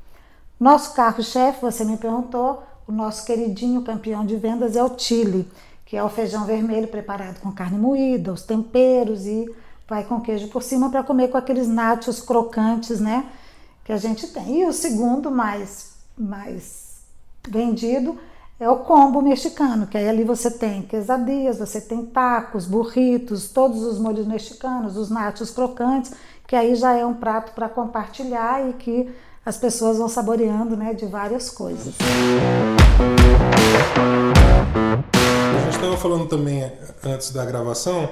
Nosso 0.59 0.93
carro-chefe, 0.93 1.61
você 1.61 1.85
me 1.85 1.95
perguntou, 1.95 2.61
o 2.85 2.91
nosso 2.91 3.25
queridinho 3.25 3.81
campeão 3.81 4.25
de 4.25 4.35
vendas 4.35 4.75
é 4.75 4.83
o 4.83 4.97
chile, 4.97 5.49
que 5.85 5.95
é 5.95 6.03
o 6.03 6.09
feijão 6.09 6.45
vermelho 6.45 6.87
preparado 6.87 7.39
com 7.39 7.51
carne 7.51 7.77
moída, 7.77 8.33
os 8.33 8.43
temperos 8.43 9.25
e 9.25 9.49
vai 9.87 10.03
com 10.03 10.19
queijo 10.19 10.49
por 10.49 10.61
cima 10.61 10.89
para 10.89 11.01
comer 11.01 11.29
com 11.29 11.37
aqueles 11.37 11.67
nachos 11.67 12.21
crocantes, 12.21 12.99
né? 12.99 13.25
Que 13.85 13.93
a 13.93 13.97
gente 13.97 14.27
tem. 14.27 14.61
E 14.61 14.65
o 14.65 14.73
segundo 14.73 15.31
mais, 15.31 15.93
mais 16.17 16.99
vendido 17.47 18.17
é 18.59 18.69
o 18.69 18.79
combo 18.79 19.21
mexicano, 19.21 19.87
que 19.87 19.97
aí 19.97 20.09
ali 20.09 20.25
você 20.25 20.51
tem 20.51 20.81
quesadillas, 20.81 21.57
você 21.57 21.79
tem 21.79 22.05
tacos, 22.05 22.65
burritos, 22.65 23.47
todos 23.47 23.81
os 23.81 23.97
molhos 23.97 24.27
mexicanos, 24.27 24.97
os 24.97 25.09
nachos 25.09 25.49
crocantes, 25.49 26.11
que 26.45 26.55
aí 26.55 26.75
já 26.75 26.93
é 26.93 27.05
um 27.05 27.13
prato 27.13 27.53
para 27.53 27.69
compartilhar 27.69 28.69
e 28.69 28.73
que 28.73 29.09
as 29.45 29.57
pessoas 29.57 29.97
vão 29.97 30.09
saboreando 30.09 30.75
né, 30.75 30.93
de 30.93 31.05
várias 31.05 31.49
coisas. 31.49 31.93
A 35.57 35.61
gente 35.63 35.75
estava 35.75 35.97
falando 35.97 36.27
também 36.27 36.71
antes 37.03 37.31
da 37.31 37.45
gravação 37.45 38.09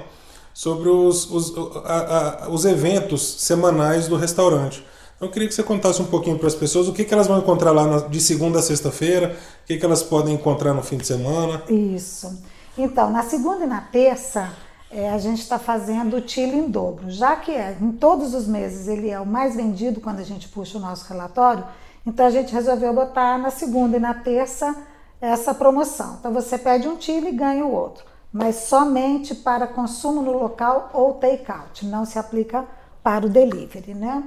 sobre 0.54 0.90
os, 0.90 1.30
os, 1.30 1.54
a, 1.86 2.46
a, 2.46 2.50
os 2.50 2.66
eventos 2.66 3.22
semanais 3.42 4.08
do 4.08 4.16
restaurante. 4.16 4.84
Então, 5.16 5.28
eu 5.28 5.32
queria 5.32 5.48
que 5.48 5.54
você 5.54 5.64
contasse 5.64 6.02
um 6.02 6.06
pouquinho 6.06 6.38
para 6.38 6.48
as 6.48 6.56
pessoas 6.56 6.88
o 6.88 6.94
que, 6.94 7.04
que 7.04 7.14
elas 7.14 7.28
vão 7.28 7.40
encontrar 7.40 7.72
lá 7.72 7.86
na, 7.86 8.00
de 8.08 8.22
segunda 8.22 8.60
a 8.60 8.62
sexta-feira, 8.62 9.36
o 9.64 9.68
que, 9.68 9.78
que 9.78 9.86
elas 9.86 10.04
podem 10.04 10.36
encontrar 10.36 10.74
no 10.74 10.84
fim 10.84 10.98
de 10.98 11.06
semana. 11.08 11.64
Isso. 11.70 12.42
Então, 12.78 13.12
na 13.12 13.24
segunda 13.24 13.66
e 13.66 13.68
na 13.68 13.82
terça, 13.82 14.52
é, 14.92 15.10
a 15.10 15.18
gente 15.18 15.42
está 15.42 15.60
fazendo 15.60 16.18
o 16.18 16.28
Chile 16.28 16.58
em 16.58 16.70
dobro. 16.70 17.10
Já 17.10 17.36
que 17.36 17.52
é, 17.52 17.78
em 17.80 17.92
todos 17.92 18.34
os 18.34 18.48
meses 18.48 18.88
ele 18.88 19.10
é 19.10 19.20
o 19.20 19.26
mais 19.26 19.56
vendido 19.56 20.00
quando 20.00 20.20
a 20.20 20.24
gente 20.24 20.48
puxa 20.48 20.78
o 20.78 20.82
nosso 20.82 21.08
relatório, 21.08 21.66
então 22.06 22.26
a 22.26 22.30
gente 22.30 22.54
resolveu 22.54 22.94
botar 22.94 23.38
na 23.38 23.50
segunda 23.50 23.98
e 23.98 24.00
na 24.00 24.14
terça 24.14 24.76
essa 25.20 25.54
promoção. 25.54 26.18
Então 26.20 26.32
você 26.32 26.58
pede 26.58 26.88
um 26.88 27.00
Chile 27.00 27.30
e 27.30 27.34
ganha 27.34 27.66
o 27.66 27.72
outro, 27.72 28.06
mas 28.32 28.56
somente 28.56 29.36
para 29.36 29.68
consumo 29.68 30.22
no 30.22 30.32
local 30.32 30.90
ou 30.94 31.16
take-out, 31.16 31.86
não 31.86 32.06
se 32.06 32.18
aplica 32.18 32.66
para 33.04 33.26
o 33.26 33.30
delivery, 33.30 33.94
né? 33.94 34.24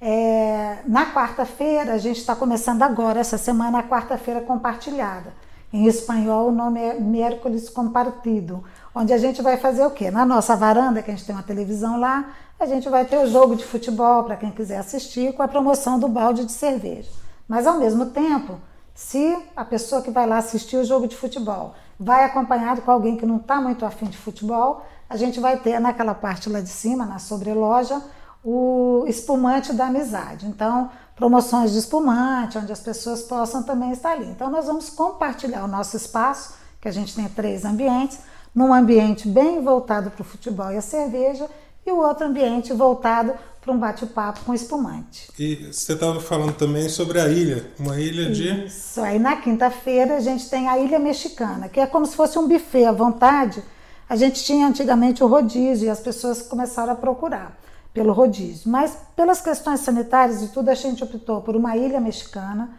É, 0.00 0.78
na 0.86 1.12
quarta-feira, 1.12 1.92
a 1.92 1.98
gente 1.98 2.18
está 2.18 2.34
começando 2.34 2.82
agora, 2.82 3.20
essa 3.20 3.36
semana, 3.36 3.80
a 3.80 3.82
quarta-feira 3.82 4.40
compartilhada. 4.40 5.34
Em 5.72 5.86
espanhol, 5.86 6.48
o 6.48 6.52
nome 6.52 6.80
é 6.80 6.94
Miércoles 6.98 7.68
Compartido, 7.68 8.64
onde 8.94 9.12
a 9.12 9.18
gente 9.18 9.40
vai 9.42 9.56
fazer 9.56 9.84
o 9.84 9.90
quê? 9.90 10.10
Na 10.10 10.24
nossa 10.24 10.56
varanda, 10.56 11.02
que 11.02 11.10
a 11.10 11.14
gente 11.14 11.26
tem 11.26 11.34
uma 11.34 11.42
televisão 11.42 11.98
lá, 11.98 12.30
a 12.58 12.66
gente 12.66 12.88
vai 12.88 13.04
ter 13.04 13.18
o 13.18 13.26
jogo 13.26 13.56
de 13.56 13.64
futebol 13.64 14.24
para 14.24 14.36
quem 14.36 14.50
quiser 14.50 14.78
assistir, 14.78 15.32
com 15.34 15.42
a 15.42 15.48
promoção 15.48 15.98
do 15.98 16.08
balde 16.08 16.44
de 16.44 16.52
cerveja. 16.52 17.08
Mas, 17.48 17.66
ao 17.66 17.78
mesmo 17.78 18.06
tempo, 18.06 18.58
se 18.94 19.36
a 19.56 19.64
pessoa 19.64 20.02
que 20.02 20.10
vai 20.10 20.26
lá 20.26 20.38
assistir 20.38 20.76
o 20.76 20.84
jogo 20.84 21.08
de 21.08 21.16
futebol 21.16 21.74
vai 21.98 22.24
acompanhado 22.24 22.82
com 22.82 22.90
alguém 22.90 23.16
que 23.16 23.26
não 23.26 23.36
está 23.36 23.60
muito 23.60 23.84
afim 23.84 24.06
de 24.06 24.16
futebol, 24.16 24.84
a 25.08 25.16
gente 25.16 25.40
vai 25.40 25.58
ter 25.58 25.80
naquela 25.80 26.14
parte 26.14 26.48
lá 26.48 26.60
de 26.60 26.68
cima, 26.68 27.04
na 27.04 27.18
sobreloja, 27.18 28.00
o 28.44 29.04
espumante 29.06 29.72
da 29.72 29.86
amizade. 29.86 30.46
Então, 30.46 30.90
promoções 31.16 31.72
de 31.72 31.78
espumante, 31.78 32.56
onde 32.56 32.72
as 32.72 32.80
pessoas 32.80 33.22
possam 33.22 33.62
também 33.62 33.90
estar 33.90 34.12
ali. 34.12 34.26
Então, 34.26 34.50
nós 34.50 34.66
vamos 34.66 34.88
compartilhar 34.88 35.64
o 35.64 35.68
nosso 35.68 35.96
espaço, 35.96 36.54
que 36.80 36.88
a 36.88 36.92
gente 36.92 37.14
tem 37.14 37.28
três 37.28 37.64
ambientes, 37.64 38.18
num 38.54 38.72
ambiente 38.72 39.28
bem 39.28 39.62
voltado 39.62 40.10
para 40.10 40.22
o 40.22 40.24
futebol 40.24 40.70
e 40.72 40.76
a 40.76 40.82
cerveja, 40.82 41.48
e 41.86 41.90
o 41.90 41.98
outro 41.98 42.26
ambiente 42.26 42.72
voltado 42.72 43.32
para 43.60 43.72
um 43.72 43.78
bate-papo 43.78 44.40
com 44.44 44.54
espumante. 44.54 45.30
E 45.38 45.70
você 45.72 45.92
estava 45.92 46.20
falando 46.20 46.54
também 46.54 46.88
sobre 46.88 47.20
a 47.20 47.28
ilha, 47.28 47.70
uma 47.78 48.00
ilha 48.00 48.30
de. 48.30 48.64
Isso, 48.64 49.00
aí 49.00 49.18
na 49.18 49.36
quinta-feira 49.36 50.16
a 50.16 50.20
gente 50.20 50.48
tem 50.48 50.68
a 50.68 50.78
Ilha 50.78 50.98
Mexicana, 50.98 51.68
que 51.68 51.78
é 51.78 51.86
como 51.86 52.06
se 52.06 52.16
fosse 52.16 52.38
um 52.38 52.48
buffet 52.48 52.84
à 52.84 52.92
vontade. 52.92 53.62
A 54.08 54.16
gente 54.16 54.42
tinha 54.42 54.66
antigamente 54.66 55.22
o 55.22 55.26
rodízio 55.26 55.86
e 55.86 55.90
as 55.90 56.00
pessoas 56.00 56.42
começaram 56.42 56.92
a 56.92 56.96
procurar 56.96 57.56
pelo 57.92 58.12
rodízio. 58.12 58.70
Mas 58.70 58.96
pelas 59.14 59.40
questões 59.40 59.80
sanitárias 59.80 60.42
e 60.42 60.48
tudo, 60.48 60.68
a 60.68 60.74
gente 60.74 61.04
optou 61.04 61.40
por 61.42 61.54
uma 61.54 61.76
ilha 61.76 62.00
mexicana, 62.00 62.70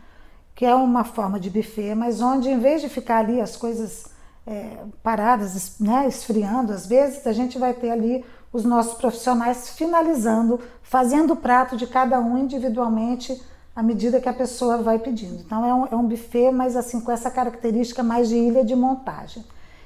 que 0.55 0.65
é 0.65 0.73
uma 0.73 1.03
forma 1.03 1.39
de 1.39 1.49
buffet, 1.49 1.95
mas 1.95 2.21
onde 2.21 2.49
em 2.49 2.59
vez 2.59 2.81
de 2.81 2.89
ficar 2.89 3.19
ali 3.19 3.39
as 3.39 3.55
coisas 3.55 4.10
é, 4.45 4.77
paradas, 5.03 5.79
né, 5.79 6.07
esfriando, 6.07 6.73
às 6.73 6.85
vezes 6.85 7.25
a 7.27 7.33
gente 7.33 7.57
vai 7.57 7.73
ter 7.73 7.91
ali 7.91 8.25
os 8.51 8.63
nossos 8.63 8.95
profissionais 8.95 9.69
finalizando, 9.69 10.59
fazendo 10.81 11.33
o 11.33 11.35
prato 11.35 11.77
de 11.77 11.87
cada 11.87 12.19
um 12.19 12.37
individualmente 12.37 13.41
à 13.75 13.81
medida 13.81 14.19
que 14.19 14.27
a 14.27 14.33
pessoa 14.33 14.77
vai 14.77 14.99
pedindo. 14.99 15.41
Então 15.41 15.65
é 15.65 15.73
um, 15.73 15.85
é 15.85 15.95
um 15.95 16.07
buffet, 16.07 16.51
mas 16.51 16.75
assim 16.75 16.99
com 16.99 17.11
essa 17.11 17.31
característica 17.31 18.03
mais 18.03 18.27
de 18.27 18.35
ilha 18.35 18.65
de 18.65 18.75
montagem. 18.75 19.45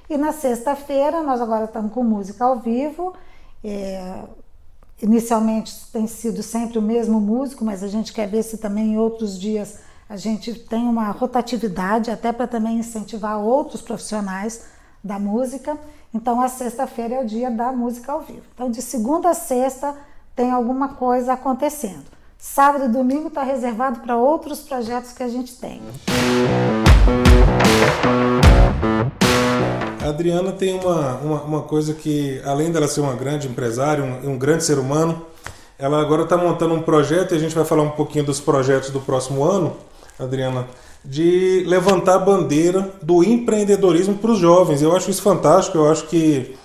E 0.09 0.17
na 0.17 0.31
sexta-feira 0.31 1.21
nós 1.21 1.41
agora 1.41 1.65
estamos 1.65 1.91
com 1.91 2.03
música 2.03 2.45
ao 2.45 2.59
vivo. 2.59 3.13
É, 3.63 4.23
Inicialmente 5.01 5.73
tem 5.91 6.07
sido 6.07 6.41
sempre 6.41 6.79
o 6.79 6.81
mesmo 6.81 7.19
músico, 7.19 7.65
mas 7.65 7.83
a 7.83 7.87
gente 7.87 8.13
quer 8.13 8.29
ver 8.29 8.43
se 8.43 8.57
também 8.57 8.93
em 8.93 8.97
outros 8.97 9.37
dias 9.37 9.79
a 10.07 10.17
gente 10.17 10.53
tem 10.53 10.87
uma 10.87 11.09
rotatividade, 11.09 12.11
até 12.11 12.31
para 12.31 12.45
também 12.45 12.77
incentivar 12.77 13.39
outros 13.39 13.81
profissionais 13.81 14.65
da 15.03 15.17
música. 15.17 15.77
Então, 16.13 16.39
a 16.41 16.47
sexta-feira 16.47 17.15
é 17.15 17.21
o 17.23 17.25
dia 17.25 17.49
da 17.49 17.71
música 17.71 18.11
ao 18.11 18.21
vivo. 18.21 18.43
Então, 18.53 18.69
de 18.69 18.81
segunda 18.81 19.31
a 19.31 19.33
sexta 19.33 19.95
tem 20.35 20.51
alguma 20.51 20.89
coisa 20.89 21.33
acontecendo. 21.33 22.03
Sábado 22.37 22.85
e 22.85 22.87
domingo 22.89 23.29
está 23.29 23.41
reservado 23.41 24.01
para 24.01 24.15
outros 24.15 24.59
projetos 24.59 25.11
que 25.11 25.23
a 25.23 25.27
gente 25.27 25.55
tem. 25.55 25.81
A 30.03 30.09
Adriana 30.09 30.51
tem 30.51 30.79
uma, 30.79 31.15
uma, 31.15 31.41
uma, 31.41 31.61
coisa 31.63 31.95
que, 31.95 32.39
além 32.45 32.71
dela 32.71 32.87
ser 32.87 33.01
uma 33.01 33.15
grande 33.15 33.47
empresária, 33.47 34.03
um, 34.03 34.33
um 34.33 34.37
grande 34.37 34.63
ser 34.63 34.77
humano, 34.77 35.25
ela 35.79 35.99
agora 35.99 36.23
está 36.23 36.37
montando 36.37 36.75
um 36.75 36.81
projeto, 36.83 37.33
e 37.33 37.37
a 37.37 37.39
gente 37.39 37.55
vai 37.55 37.65
falar 37.65 37.81
um 37.81 37.89
pouquinho 37.89 38.23
dos 38.23 38.39
projetos 38.39 38.91
do 38.91 39.01
próximo 39.01 39.43
ano, 39.43 39.75
Adriana, 40.19 40.67
de 41.03 41.63
levantar 41.67 42.15
a 42.15 42.19
bandeira 42.19 42.91
do 43.01 43.23
empreendedorismo 43.23 44.15
para 44.15 44.31
os 44.31 44.39
jovens. 44.39 44.81
Eu 44.81 44.95
acho 44.95 45.11
isso 45.11 45.21
fantástico, 45.21 45.77
eu 45.77 45.91
acho 45.91 46.07
que 46.07 46.55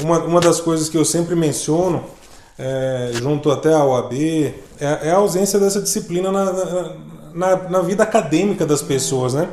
uma, 0.00 0.18
uma 0.20 0.40
das 0.40 0.60
coisas 0.60 0.88
que 0.88 0.96
eu 0.96 1.04
sempre 1.04 1.34
menciono, 1.34 2.04
é, 2.58 3.10
junto 3.14 3.50
até 3.50 3.72
à 3.72 3.84
OAB, 3.84 4.12
é, 4.12 4.54
é, 4.80 5.10
a 5.10 5.16
ausência 5.16 5.58
dessa 5.58 5.80
disciplina 5.80 6.30
na, 6.30 6.94
na, 7.34 7.56
na, 7.68 7.80
vida 7.80 8.02
acadêmica 8.02 8.64
das 8.64 8.82
pessoas. 8.82 9.34
Né? 9.34 9.48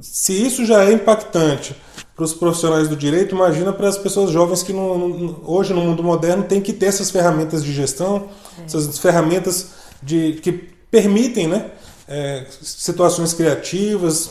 Se 0.00 0.32
isso 0.32 0.64
já 0.64 0.84
é 0.84 0.92
impactante 0.92 1.76
para 2.14 2.24
os 2.24 2.32
profissionais 2.32 2.88
do 2.88 2.96
direito, 2.96 3.34
imagina 3.34 3.72
para 3.72 3.88
as 3.88 3.98
pessoas 3.98 4.30
jovens 4.30 4.62
que 4.62 4.72
no, 4.72 5.42
hoje 5.44 5.74
no 5.74 5.82
mundo 5.82 6.02
moderno 6.02 6.44
tem 6.44 6.60
que 6.60 6.72
ter 6.72 6.86
essas 6.86 7.10
ferramentas 7.10 7.62
de 7.62 7.72
gestão, 7.72 8.28
é. 8.58 8.64
essas 8.64 8.98
ferramentas 8.98 9.70
de, 10.02 10.38
que 10.42 10.52
permitem 10.90 11.46
né, 11.46 11.70
é, 12.08 12.46
situações 12.62 13.32
criativas, 13.32 14.30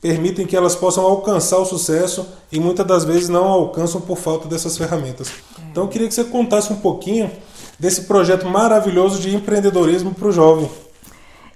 permitem 0.00 0.46
que 0.46 0.56
elas 0.56 0.76
possam 0.76 1.04
alcançar 1.04 1.58
o 1.58 1.64
sucesso 1.64 2.26
e 2.52 2.60
muitas 2.60 2.86
das 2.86 3.04
vezes 3.04 3.28
não 3.28 3.46
alcançam 3.46 4.00
por 4.00 4.16
falta 4.16 4.46
dessas 4.46 4.76
ferramentas. 4.76 5.30
Então 5.70 5.84
eu 5.84 5.88
queria 5.88 6.06
que 6.06 6.14
você 6.14 6.24
contasse 6.24 6.72
um 6.72 6.76
pouquinho 6.76 7.30
desse 7.78 8.02
projeto 8.02 8.46
maravilhoso 8.46 9.20
de 9.20 9.34
empreendedorismo 9.34 10.14
para 10.14 10.28
o 10.28 10.32
jovem. 10.32 10.70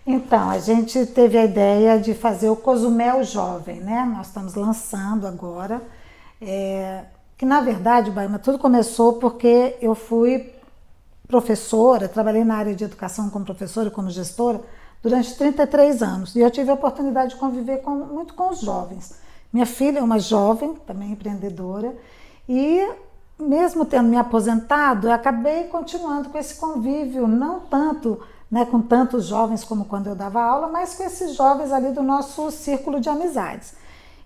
Então, 0.07 0.50
a 0.50 0.59
gente 0.59 1.07
teve 1.07 1.38
a 1.38 1.45
ideia 1.45 1.99
de 1.99 2.14
fazer 2.14 2.49
o 2.49 2.57
Cozumel 2.57 3.23
Jovem, 3.23 3.81
né? 3.81 4.11
Nós 4.12 4.26
estamos 4.26 4.55
lançando 4.55 5.26
agora. 5.26 5.81
É, 6.40 7.05
que 7.37 7.45
na 7.45 7.61
verdade, 7.61 8.11
Baima, 8.11 8.38
tudo 8.38 8.59
começou 8.59 9.14
porque 9.14 9.76
eu 9.81 9.95
fui 9.95 10.52
professora, 11.29 12.09
trabalhei 12.09 12.45
na 12.45 12.57
área 12.57 12.75
de 12.75 12.83
educação 12.83 13.31
como 13.31 13.45
professora 13.45 13.88
e 13.88 13.93
como 13.93 14.11
gestora 14.11 14.61
durante 15.02 15.35
33 15.35 16.02
anos. 16.02 16.35
E 16.35 16.40
eu 16.40 16.50
tive 16.50 16.71
a 16.71 16.75
oportunidade 16.75 17.30
de 17.30 17.37
conviver 17.37 17.78
com, 17.78 17.90
muito 17.90 18.35
com 18.35 18.50
os 18.50 18.61
jovens. 18.61 19.14
Minha 19.52 19.66
filha 19.66 19.99
é 19.99 20.02
uma 20.02 20.19
jovem, 20.19 20.75
também 20.87 21.12
empreendedora, 21.12 21.97
e 22.49 22.88
mesmo 23.38 23.85
tendo 23.85 24.09
me 24.09 24.16
aposentado, 24.16 25.09
eu 25.09 25.12
acabei 25.12 25.64
continuando 25.64 26.28
com 26.28 26.38
esse 26.38 26.54
convívio, 26.57 27.26
não 27.26 27.61
tanto 27.61 28.21
né, 28.50 28.64
com 28.64 28.80
tantos 28.80 29.26
jovens 29.26 29.64
como 29.64 29.85
quando 29.85 30.09
eu 30.09 30.14
dava 30.14 30.42
aula, 30.42 30.69
mas 30.69 30.95
com 30.95 31.04
esses 31.04 31.35
jovens 31.35 31.73
ali 31.73 31.92
do 31.92 32.02
nosso 32.02 32.50
círculo 32.50 33.00
de 33.00 33.09
amizades. 33.09 33.75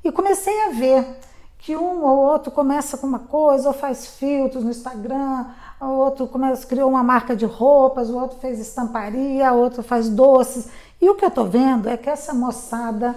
E 0.03 0.11
comecei 0.11 0.67
a 0.67 0.71
ver 0.71 1.19
que 1.59 1.77
um 1.77 2.05
ou 2.05 2.19
outro 2.19 2.51
começa 2.51 2.99
com 2.99 3.07
uma 3.07 3.21
coisa, 3.21 3.69
ou 3.69 3.75
faz 3.75 4.07
filtros 4.07 4.65
no 4.65 4.71
Instagram, 4.71 5.47
o 5.89 5.99
outro 5.99 6.27
começa, 6.27 6.67
criou 6.67 6.91
uma 6.91 7.03
marca 7.03 7.35
de 7.35 7.45
roupas, 7.45 8.11
o 8.11 8.19
outro 8.19 8.39
fez 8.39 8.59
estamparia, 8.59 9.53
o 9.53 9.59
outro 9.59 9.83
faz 9.83 10.09
doces. 10.09 10.69
E 11.01 11.09
o 11.09 11.15
que 11.15 11.25
eu 11.25 11.29
estou 11.29 11.47
vendo 11.47 11.89
é 11.89 11.97
que 11.97 12.09
essa 12.09 12.33
moçada 12.33 13.15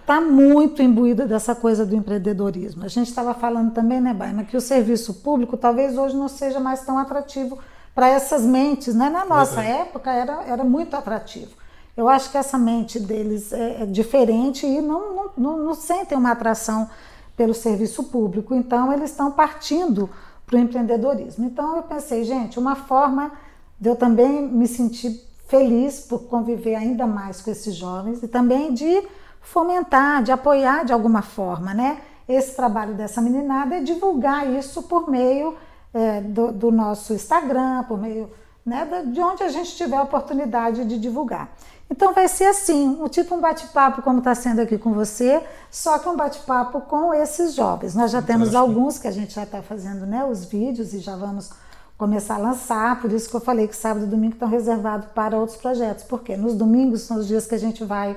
está 0.00 0.20
muito 0.20 0.82
imbuída 0.82 1.26
dessa 1.26 1.54
coisa 1.54 1.86
do 1.86 1.94
empreendedorismo. 1.94 2.84
A 2.84 2.88
gente 2.88 3.08
estava 3.08 3.32
falando 3.32 3.72
também, 3.72 4.00
né, 4.00 4.12
Baima, 4.12 4.44
que 4.44 4.56
o 4.56 4.60
serviço 4.60 5.14
público 5.14 5.56
talvez 5.56 5.96
hoje 5.96 6.16
não 6.16 6.28
seja 6.28 6.58
mais 6.58 6.84
tão 6.84 6.98
atrativo 6.98 7.58
para 7.94 8.08
essas 8.08 8.42
mentes. 8.42 8.94
Né? 8.94 9.08
Na 9.08 9.24
nossa 9.24 9.62
é. 9.62 9.82
época 9.82 10.10
era, 10.10 10.42
era 10.44 10.64
muito 10.64 10.96
atrativo. 10.96 11.52
Eu 11.96 12.08
acho 12.08 12.30
que 12.30 12.38
essa 12.38 12.56
mente 12.58 12.98
deles 12.98 13.52
é, 13.52 13.82
é 13.82 13.86
diferente 13.86 14.66
e 14.66 14.80
não, 14.80 15.14
não, 15.14 15.30
não, 15.36 15.58
não, 15.64 15.74
sentem 15.74 16.16
uma 16.16 16.32
atração 16.32 16.88
pelo 17.36 17.54
serviço 17.54 18.04
público. 18.04 18.54
Então, 18.54 18.92
eles 18.92 19.10
estão 19.10 19.30
partindo 19.30 20.08
para 20.50 20.58
o 20.58 20.60
empreendedorismo. 20.60 21.46
Então, 21.46 21.76
eu 21.76 21.84
pensei, 21.84 22.24
gente, 22.24 22.58
uma 22.58 22.74
forma 22.74 23.30
de 23.78 23.88
eu 23.88 23.94
também 23.94 24.42
me 24.42 24.66
sentir 24.66 25.24
feliz 25.46 26.00
por 26.00 26.24
conviver 26.24 26.74
ainda 26.74 27.06
mais 27.06 27.40
com 27.40 27.50
esses 27.50 27.74
jovens 27.74 28.22
e 28.22 28.28
também 28.28 28.74
de 28.74 29.02
fomentar, 29.40 30.22
de 30.22 30.32
apoiar 30.32 30.84
de 30.84 30.92
alguma 30.92 31.22
forma, 31.22 31.72
né? 31.72 32.00
Esse 32.28 32.54
trabalho 32.54 32.94
dessa 32.94 33.20
meninada 33.20 33.76
é 33.76 33.80
divulgar 33.80 34.48
isso 34.52 34.82
por 34.82 35.08
meio 35.08 35.56
é, 35.94 36.20
do, 36.20 36.52
do, 36.52 36.70
nosso 36.70 37.12
Instagram, 37.12 37.84
por 37.84 37.98
meio 37.98 38.30
né, 38.64 38.86
de 39.06 39.20
onde 39.20 39.42
a 39.42 39.48
gente 39.48 39.74
tiver 39.74 39.96
a 39.96 40.02
oportunidade 40.02 40.84
de 40.84 40.98
divulgar. 40.98 41.56
Então 41.90 42.14
vai 42.14 42.28
ser 42.28 42.44
assim, 42.44 42.96
um 43.00 43.08
tipo 43.08 43.34
um 43.34 43.40
bate-papo 43.40 44.00
como 44.00 44.18
está 44.20 44.32
sendo 44.32 44.60
aqui 44.60 44.78
com 44.78 44.92
você, 44.92 45.42
só 45.70 45.98
que 45.98 46.08
um 46.08 46.16
bate-papo 46.16 46.80
com 46.82 47.12
esses 47.12 47.52
jovens. 47.52 47.96
Nós 47.96 48.12
já 48.12 48.22
temos 48.22 48.54
alguns 48.54 48.96
que 48.96 49.08
a 49.08 49.10
gente 49.10 49.34
já 49.34 49.42
está 49.42 49.60
fazendo 49.60 50.06
né, 50.06 50.24
os 50.24 50.44
vídeos 50.44 50.94
e 50.94 51.00
já 51.00 51.16
vamos 51.16 51.50
começar 51.98 52.36
a 52.36 52.38
lançar, 52.38 53.00
por 53.00 53.12
isso 53.12 53.28
que 53.28 53.36
eu 53.36 53.40
falei 53.40 53.66
que 53.68 53.76
sábado 53.76 54.06
e 54.06 54.08
domingo 54.08 54.32
estão 54.34 54.48
reservados 54.48 55.08
para 55.14 55.36
outros 55.36 55.58
projetos, 55.58 56.04
porque 56.04 56.36
nos 56.36 56.54
domingos 56.54 57.02
são 57.02 57.18
os 57.18 57.26
dias 57.26 57.44
que 57.44 57.54
a 57.54 57.58
gente 57.58 57.84
vai 57.84 58.16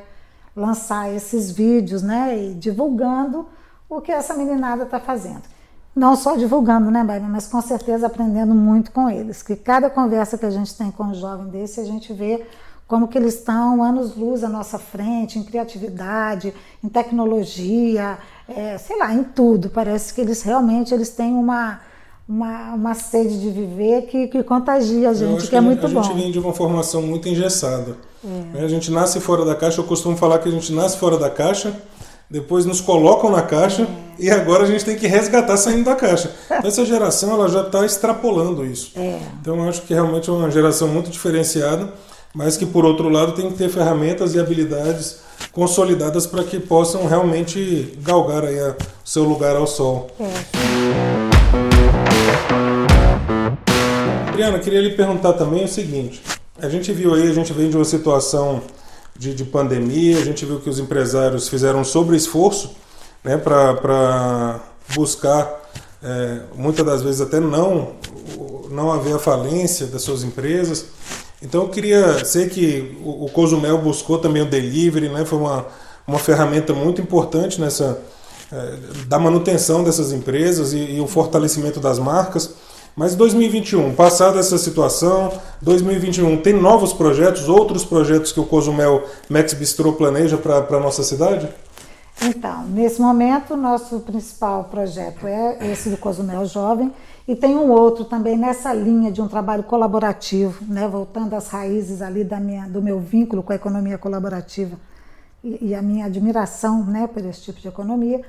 lançar 0.56 1.12
esses 1.12 1.52
vídeos, 1.52 2.02
né, 2.02 2.38
e 2.38 2.54
divulgando 2.54 3.46
o 3.90 4.00
que 4.00 4.12
essa 4.12 4.36
meninada 4.36 4.84
está 4.84 5.00
fazendo. 5.00 5.42
Não 5.96 6.16
só 6.16 6.36
divulgando, 6.36 6.90
né, 6.90 7.04
Bárbara, 7.04 7.30
mas 7.30 7.48
com 7.48 7.60
certeza 7.62 8.08
aprendendo 8.08 8.56
muito 8.56 8.92
com 8.92 9.10
eles, 9.10 9.44
que 9.44 9.56
cada 9.56 9.90
conversa 9.90 10.38
que 10.38 10.46
a 10.46 10.50
gente 10.50 10.76
tem 10.78 10.90
com 10.90 11.04
um 11.06 11.14
jovem 11.14 11.48
desse, 11.48 11.80
a 11.80 11.86
gente 11.86 12.14
vê 12.14 12.46
como 12.88 13.08
que 13.08 13.18
eles 13.18 13.36
estão 13.36 13.82
anos-luz 13.82 14.44
à 14.44 14.50
nossa 14.50 14.78
frente, 14.78 15.40
em 15.40 15.44
criatividade, 15.44 16.54
em 16.84 16.90
tecnologia, 16.90 18.18
é, 18.48 18.78
sei 18.78 18.98
lá, 18.98 19.14
em 19.14 19.24
tudo. 19.24 19.70
Parece 19.70 20.14
que 20.14 20.22
eles 20.22 20.42
realmente 20.42 20.94
eles 20.94 21.10
têm 21.10 21.34
uma, 21.34 21.80
uma, 22.28 22.74
uma 22.74 22.94
sede 22.94 23.40
de 23.40 23.50
viver 23.50 24.04
que, 24.04 24.28
que 24.28 24.44
contagia 24.44 25.10
a 25.10 25.14
gente, 25.14 25.44
que, 25.44 25.50
que, 25.50 25.56
é 25.56 25.62
muito 25.62 25.86
a 25.86 25.90
bom. 25.90 26.02
A 26.02 26.04
gente 26.04 26.16
vem 26.16 26.32
de 26.32 26.40
uma 26.40 26.54
formação 26.54 27.02
muito 27.02 27.28
engessada. 27.28 27.96
É. 28.56 28.64
A 28.64 28.68
gente 28.68 28.92
nasce 28.92 29.20
fora 29.20 29.44
da 29.46 29.56
caixa, 29.56 29.80
eu 29.82 29.86
costumo 29.86 30.16
falar 30.16 30.40
que 30.40 30.50
a 30.50 30.52
gente 30.52 30.72
nasce 30.74 30.98
fora 30.98 31.18
da 31.18 31.30
caixa, 31.30 31.76
depois 32.30 32.66
nos 32.66 32.82
colocam 32.82 33.30
na 33.30 33.42
caixa 33.42 33.84
é. 33.84 33.88
e 34.20 34.30
agora 34.30 34.64
a 34.64 34.68
gente 34.68 34.84
tem 34.84 34.96
que 34.96 35.08
resgatar 35.08 35.56
saindo 35.58 35.86
da 35.86 35.96
caixa. 35.96 36.34
Então, 36.46 36.68
essa 36.68 36.86
geração 36.86 37.32
ela 37.32 37.48
já 37.48 37.62
está 37.62 37.86
extrapolando 37.86 38.66
isso. 38.66 38.92
É. 38.96 39.20
Então 39.42 39.56
eu 39.56 39.70
acho 39.70 39.82
que 39.84 39.94
realmente 39.94 40.30
é 40.30 40.34
uma 40.34 40.52
geração 40.52 40.88
muito 40.88 41.10
diferenciada 41.10 41.92
mas 42.34 42.58
que 42.58 42.66
por 42.66 42.84
outro 42.84 43.10
lado 43.10 43.34
tem 43.34 43.52
que 43.52 43.58
ter 43.58 43.70
ferramentas 43.70 44.34
e 44.34 44.40
habilidades 44.40 45.20
consolidadas 45.52 46.26
para 46.26 46.44
que 46.44 46.60
possam 46.60 47.06
realmente 47.06 47.98
galgar 48.02 48.44
aí 48.44 48.60
o 48.60 48.76
seu 49.06 49.24
lugar 49.24 49.56
ao 49.56 49.68
sol. 49.68 50.10
É. 50.20 50.64
Adriana, 54.30 54.58
queria 54.58 54.82
lhe 54.82 54.96
perguntar 54.96 55.34
também 55.34 55.64
o 55.64 55.68
seguinte: 55.68 56.24
a 56.60 56.68
gente 56.68 56.92
viu 56.92 57.14
aí, 57.14 57.30
a 57.30 57.34
gente 57.34 57.54
vem 57.54 57.70
de 57.70 57.78
uma 57.78 57.86
situação 57.86 58.64
de, 59.18 59.34
de 59.36 59.44
pandemia, 59.44 60.18
a 60.18 60.26
gente 60.26 60.44
viu 60.44 60.60
que 60.60 60.70
os 60.70 60.80
empresários 60.80 61.48
fizeram 61.48 61.82
um 61.82 61.84
sobre 61.84 62.18
esforço 62.18 62.76
né, 63.24 63.38
para 63.38 64.60
buscar, 64.96 65.62
é, 66.02 66.40
muitas 66.56 66.84
das 66.84 67.04
vezes 67.04 67.22
até 67.22 67.40
não, 67.40 67.94
não 68.72 68.92
haver 68.92 69.16
a 69.16 69.20
falência 69.20 69.86
das 69.86 70.02
suas 70.02 70.24
empresas. 70.24 70.88
Então 71.44 71.64
eu 71.64 71.70
queria 71.70 72.24
sei 72.24 72.48
que 72.48 72.98
o, 73.04 73.30
Cozumel 73.30 73.78
buscou 73.78 74.18
também 74.18 74.42
o 74.42 74.46
delivery, 74.46 75.10
né? 75.10 75.26
Foi 75.26 75.38
uma, 75.38 75.66
uma 76.08 76.18
ferramenta 76.18 76.74
muito 76.74 77.02
importante 77.02 77.60
nessa 77.60 78.00
é, 78.52 78.74
da 79.08 79.20
manutenção 79.20 79.84
dessas 79.84 80.14
empresas 80.14 80.74
e, 80.74 80.78
e 80.78 81.02
o 81.02 81.08
fortalecimento 81.08 81.80
das 81.80 82.00
marcas. 82.00 82.52
Mas 82.96 83.16
2021, 83.16 83.96
passada 83.96 84.40
essa 84.40 84.58
situação, 84.58 85.34
2021 85.62 86.38
tem 86.38 86.54
novos 86.54 86.94
projetos, 86.94 87.50
outros 87.50 87.84
projetos 87.84 88.32
que 88.32 88.40
o 88.40 88.46
Cozumel 88.46 89.04
Max 89.28 89.54
Bistro 89.54 89.94
planeja 89.94 90.38
para 90.38 90.60
a 90.60 90.80
nossa 90.80 91.04
cidade? 91.04 91.50
Então, 92.22 92.64
nesse 92.66 93.02
momento, 93.02 93.58
nosso 93.58 94.00
principal 94.00 94.66
projeto 94.66 95.28
é 95.28 95.72
esse 95.72 95.90
do 95.90 95.98
Cozumel 95.98 96.46
Jovem, 96.46 96.92
e 97.28 97.36
tem 97.36 97.56
um 97.56 97.72
outro 97.72 98.06
também 98.06 98.38
nessa 98.38 98.74
linha 98.74 99.12
de 99.12 99.22
um 99.22 99.28
trabalho 99.28 99.64
colaborativo, 99.64 100.64
né, 100.66 100.88
voltando 100.88 101.34
às 101.34 101.48
raízes 101.48 102.02
ali 102.02 102.24
da 102.24 102.40
minha, 102.40 102.68
do 102.68 102.82
meu 102.82 103.00
vínculo 103.00 103.42
com 103.42 103.54
a 103.54 103.56
economia 103.56 103.98
colaborativa 103.98 104.78
e, 105.44 105.70
e 105.70 105.76
a 105.76 105.82
minha 105.82 106.06
admiração 106.06 106.84
né, 106.84 107.08
por 107.08 107.24
esse 107.26 107.42
tipo 107.42 107.62
de 107.62 107.68
economia. 107.68 108.22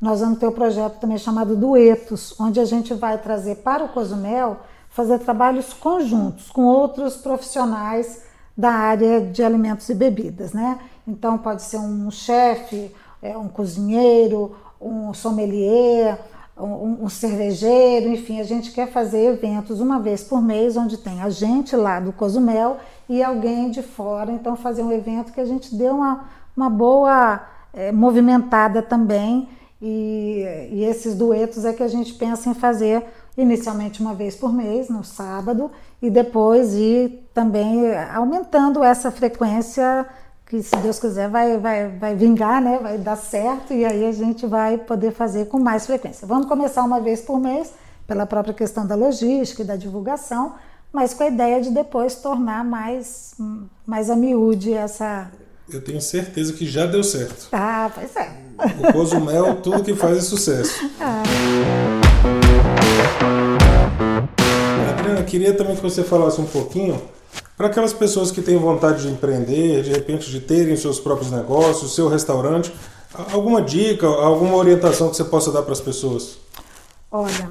Nós 0.00 0.20
vamos 0.20 0.38
ter 0.38 0.46
um 0.46 0.52
projeto 0.52 0.98
também 0.98 1.16
chamado 1.16 1.56
Duetos, 1.56 2.38
onde 2.38 2.60
a 2.60 2.64
gente 2.64 2.92
vai 2.92 3.16
trazer 3.18 3.56
para 3.56 3.84
o 3.84 3.88
Cozumel 3.88 4.58
fazer 4.90 5.18
trabalhos 5.20 5.72
conjuntos 5.72 6.50
com 6.50 6.64
outros 6.64 7.16
profissionais 7.16 8.22
da 8.56 8.70
área 8.70 9.20
de 9.20 9.42
alimentos 9.42 9.88
e 9.88 9.94
bebidas, 9.94 10.52
né? 10.52 10.78
Então 11.08 11.38
pode 11.38 11.62
ser 11.62 11.78
um 11.78 12.10
chefe, 12.10 12.94
é, 13.22 13.38
um 13.38 13.48
cozinheiro, 13.48 14.56
um 14.80 15.14
sommelier, 15.14 16.18
um, 16.58 17.04
um, 17.04 17.08
cervejeiro, 17.08 18.08
enfim, 18.08 18.40
a 18.40 18.44
gente 18.44 18.72
quer 18.72 18.90
fazer 18.90 19.24
eventos 19.24 19.80
uma 19.80 19.98
vez 19.98 20.22
por 20.22 20.42
mês, 20.42 20.76
onde 20.76 20.98
tem 20.98 21.22
a 21.22 21.30
gente 21.30 21.74
lá 21.76 22.00
do 22.00 22.12
Cozumel 22.12 22.78
e 23.08 23.22
alguém 23.22 23.70
de 23.70 23.82
fora, 23.82 24.30
então 24.32 24.56
fazer 24.56 24.82
um 24.82 24.92
evento 24.92 25.32
que 25.32 25.40
a 25.40 25.44
gente 25.44 25.74
dê 25.74 25.88
uma, 25.88 26.24
uma 26.56 26.68
boa 26.68 27.40
é, 27.72 27.92
movimentada 27.92 28.82
também. 28.82 29.48
E, 29.80 30.68
e, 30.70 30.84
esses 30.84 31.14
duetos 31.14 31.64
é 31.64 31.72
que 31.72 31.82
a 31.82 31.88
gente 31.88 32.14
pensa 32.14 32.48
em 32.48 32.54
fazer 32.54 33.04
inicialmente 33.36 34.00
uma 34.00 34.14
vez 34.14 34.36
por 34.36 34.52
mês, 34.52 34.88
no 34.88 35.02
sábado, 35.02 35.70
e 36.00 36.08
depois 36.08 36.74
ir 36.74 37.28
também 37.34 37.82
aumentando 38.14 38.84
essa 38.84 39.10
frequência 39.10 40.06
que 40.52 40.62
se 40.62 40.76
Deus 40.76 40.98
quiser 40.98 41.30
vai, 41.30 41.56
vai, 41.56 41.88
vai 41.88 42.14
vingar, 42.14 42.60
né? 42.60 42.78
vai 42.78 42.98
dar 42.98 43.16
certo 43.16 43.72
e 43.72 43.86
aí 43.86 44.04
a 44.04 44.12
gente 44.12 44.46
vai 44.46 44.76
poder 44.76 45.10
fazer 45.10 45.46
com 45.46 45.58
mais 45.58 45.86
frequência. 45.86 46.26
Vamos 46.26 46.46
começar 46.46 46.82
uma 46.82 47.00
vez 47.00 47.22
por 47.22 47.40
mês, 47.40 47.72
pela 48.06 48.26
própria 48.26 48.52
questão 48.52 48.86
da 48.86 48.94
logística 48.94 49.62
e 49.62 49.64
da 49.64 49.76
divulgação, 49.76 50.56
mas 50.92 51.14
com 51.14 51.22
a 51.22 51.28
ideia 51.28 51.58
de 51.58 51.70
depois 51.70 52.16
tornar 52.16 52.62
mais, 52.66 53.32
mais 53.86 54.10
a 54.10 54.14
miúde 54.14 54.74
essa. 54.74 55.30
Eu 55.72 55.82
tenho 55.82 56.02
certeza 56.02 56.52
que 56.52 56.66
já 56.66 56.84
deu 56.84 57.02
certo. 57.02 57.48
Ah, 57.50 57.90
pois 57.94 58.14
é. 58.14 58.30
O 58.86 58.92
Cozumel, 58.92 59.56
tudo 59.62 59.82
que 59.82 59.94
faz 59.94 60.18
é 60.18 60.20
sucesso. 60.20 60.74
Ah. 61.00 61.22
Adriana, 64.90 65.22
queria 65.24 65.54
também 65.54 65.74
que 65.74 65.82
você 65.82 66.04
falasse 66.04 66.40
um 66.42 66.46
pouquinho 66.46 67.00
para 67.62 67.70
aquelas 67.70 67.92
pessoas 67.92 68.32
que 68.32 68.42
têm 68.42 68.56
vontade 68.56 69.02
de 69.02 69.08
empreender, 69.08 69.84
de 69.84 69.92
repente 69.92 70.28
de 70.28 70.40
terem 70.40 70.74
seus 70.74 70.98
próprios 70.98 71.30
negócios, 71.30 71.94
seu 71.94 72.08
restaurante, 72.08 72.74
alguma 73.32 73.62
dica, 73.62 74.04
alguma 74.04 74.56
orientação 74.56 75.08
que 75.08 75.14
você 75.16 75.22
possa 75.22 75.52
dar 75.52 75.62
para 75.62 75.72
as 75.72 75.80
pessoas? 75.80 76.38
Olha, 77.08 77.50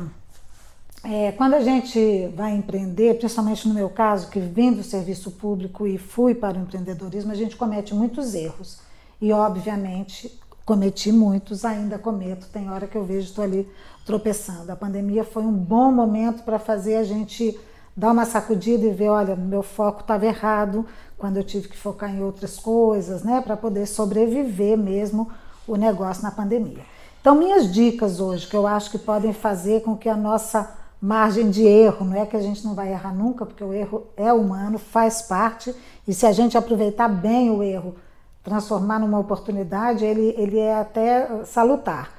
é, 1.02 1.32
quando 1.32 1.54
a 1.54 1.62
gente 1.62 2.28
vai 2.36 2.52
empreender, 2.52 3.20
principalmente 3.20 3.66
no 3.70 3.74
meu 3.74 3.90
caso, 3.90 4.30
que 4.30 4.42
vim 4.42 4.74
do 4.74 4.84
serviço 4.84 5.32
público 5.32 5.88
e 5.88 5.98
fui 5.98 6.36
para 6.36 6.58
o 6.58 6.62
empreendedorismo, 6.62 7.32
a 7.32 7.36
gente 7.36 7.56
comete 7.56 7.96
muitos 7.96 8.36
erros. 8.36 8.80
E, 9.22 9.32
obviamente, 9.32 10.38
cometi 10.66 11.10
muitos, 11.10 11.64
ainda 11.64 11.98
cometo. 11.98 12.48
Tem 12.52 12.70
hora 12.70 12.86
que 12.86 12.98
eu 12.98 13.06
vejo, 13.06 13.30
estou 13.30 13.46
ali 13.46 13.66
tropeçando. 14.06 14.74
A 14.74 14.76
pandemia 14.76 15.24
foi 15.24 15.44
um 15.44 15.54
bom 15.54 15.90
momento 15.90 16.44
para 16.44 16.60
fazer 16.60 16.98
a 16.98 17.04
gente 17.06 17.58
dar 17.96 18.12
uma 18.12 18.26
sacudida 18.26 18.86
e 18.86 18.92
ver, 18.92 19.10
olha, 19.10 19.36
meu 19.36 19.64
foco 19.64 20.02
estava 20.02 20.26
errado, 20.26 20.86
quando 21.18 21.38
eu 21.38 21.44
tive 21.44 21.68
que 21.68 21.78
focar 21.78 22.10
em 22.10 22.24
outras 22.24 22.58
coisas, 22.58 23.24
né, 23.24 23.42
para 23.42 23.56
poder 23.56 23.86
sobreviver 23.86 24.78
mesmo 24.78 25.30
o 25.68 25.76
negócio 25.76 26.24
na 26.24 26.32
pandemia. 26.32 26.84
Então, 27.20 27.36
minhas 27.36 27.72
dicas 27.72 28.20
hoje, 28.20 28.48
que 28.48 28.56
eu 28.56 28.66
acho 28.66 28.90
que 28.90 28.98
podem 28.98 29.32
fazer 29.32 29.84
com 29.84 29.96
que 29.96 30.10
a 30.10 30.18
nossa 30.18 30.76
margem 31.00 31.50
de 31.50 31.64
erro, 31.64 32.06
não 32.06 32.16
é 32.16 32.26
que 32.26 32.36
a 32.36 32.42
gente 32.42 32.66
não 32.66 32.74
vai 32.74 32.92
errar 32.92 33.14
nunca, 33.14 33.46
porque 33.46 33.64
o 33.64 33.74
erro 33.74 34.08
é 34.18 34.32
humano, 34.34 34.80
faz 34.80 35.22
parte, 35.22 35.76
e 36.08 36.14
se 36.14 36.26
a 36.26 36.32
gente 36.32 36.58
aproveitar 36.58 37.08
bem 37.08 37.52
o 37.52 37.62
erro, 37.62 37.96
transformar 38.44 39.00
numa 39.00 39.20
oportunidade, 39.20 40.04
ele, 40.04 40.34
ele 40.38 40.58
é 40.58 40.76
até 40.76 41.46
salutar. 41.46 42.12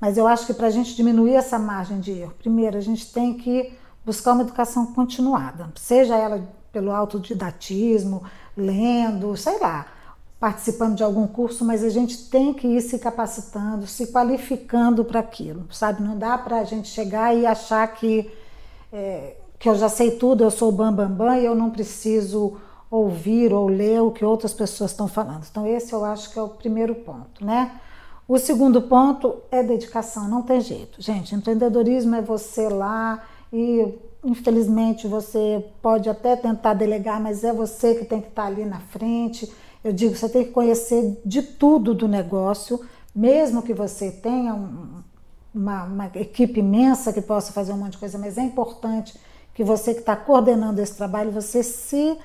Mas 0.00 0.16
eu 0.16 0.26
acho 0.26 0.46
que 0.46 0.54
para 0.54 0.66
a 0.66 0.70
gente 0.70 0.94
diminuir 0.94 1.34
essa 1.34 1.58
margem 1.58 2.00
de 2.00 2.12
erro, 2.12 2.32
primeiro 2.38 2.76
a 2.76 2.80
gente 2.80 3.12
tem 3.12 3.34
que 3.34 3.72
buscar 4.06 4.34
uma 4.34 4.42
educação 4.42 4.86
continuada, 4.86 5.68
seja 5.74 6.16
ela 6.16 6.48
pelo 6.72 6.92
autodidatismo, 6.92 8.22
lendo, 8.56 9.36
sei 9.36 9.58
lá, 9.58 9.86
participando 10.38 10.94
de 10.94 11.02
algum 11.02 11.26
curso, 11.26 11.64
mas 11.64 11.82
a 11.82 11.88
gente 11.88 12.28
tem 12.30 12.54
que 12.54 12.68
ir 12.68 12.80
se 12.82 12.98
capacitando, 13.00 13.86
se 13.86 14.06
qualificando 14.12 15.04
para 15.04 15.18
aquilo, 15.18 15.66
sabe? 15.72 16.02
Não 16.02 16.16
dá 16.16 16.38
para 16.38 16.60
a 16.60 16.64
gente 16.64 16.86
chegar 16.88 17.34
e 17.34 17.44
achar 17.44 17.86
que, 17.88 18.30
é, 18.92 19.36
que 19.58 19.68
eu 19.68 19.74
já 19.74 19.88
sei 19.88 20.12
tudo, 20.12 20.44
eu 20.44 20.50
sou 20.50 20.70
bambambam 20.70 21.16
bam, 21.16 21.26
bam, 21.26 21.38
e 21.38 21.44
eu 21.44 21.54
não 21.54 21.70
preciso 21.70 22.58
ouvir 22.88 23.52
ou 23.52 23.66
ler 23.66 24.00
o 24.02 24.12
que 24.12 24.24
outras 24.24 24.54
pessoas 24.54 24.92
estão 24.92 25.08
falando. 25.08 25.44
Então, 25.50 25.66
esse 25.66 25.92
eu 25.92 26.04
acho 26.04 26.30
que 26.30 26.38
é 26.38 26.42
o 26.42 26.48
primeiro 26.48 26.94
ponto, 26.94 27.44
né? 27.44 27.72
O 28.28 28.38
segundo 28.38 28.82
ponto 28.82 29.36
é 29.50 29.62
dedicação, 29.62 30.28
não 30.28 30.42
tem 30.42 30.60
jeito. 30.60 31.00
Gente, 31.00 31.34
empreendedorismo 31.34 32.14
é 32.16 32.20
você 32.20 32.68
lá 32.68 33.22
e 33.52 33.94
infelizmente 34.24 35.06
você 35.06 35.64
pode 35.80 36.08
até 36.08 36.34
tentar 36.36 36.74
delegar, 36.74 37.20
mas 37.20 37.44
é 37.44 37.52
você 37.52 37.94
que 37.94 38.04
tem 38.04 38.20
que 38.20 38.28
estar 38.28 38.46
ali 38.46 38.64
na 38.64 38.80
frente. 38.80 39.52
Eu 39.84 39.92
digo, 39.92 40.16
você 40.16 40.28
tem 40.28 40.44
que 40.44 40.50
conhecer 40.50 41.20
de 41.24 41.42
tudo 41.42 41.94
do 41.94 42.08
negócio, 42.08 42.80
mesmo 43.14 43.62
que 43.62 43.72
você 43.72 44.10
tenha 44.10 44.54
um, 44.54 45.02
uma, 45.54 45.84
uma, 45.84 46.06
equipe 46.14 46.60
imensa 46.60 47.12
que 47.12 47.22
possa 47.22 47.52
fazer 47.52 47.72
um 47.72 47.78
monte 47.78 47.92
de 47.92 47.98
coisa, 47.98 48.18
mas 48.18 48.36
é 48.36 48.42
importante 48.42 49.18
que 49.54 49.64
você 49.64 49.94
que 49.94 50.00
está 50.00 50.14
coordenando 50.14 50.82
esse 50.82 50.94
trabalho, 50.94 51.30
você 51.30 51.62
se, 51.62 52.18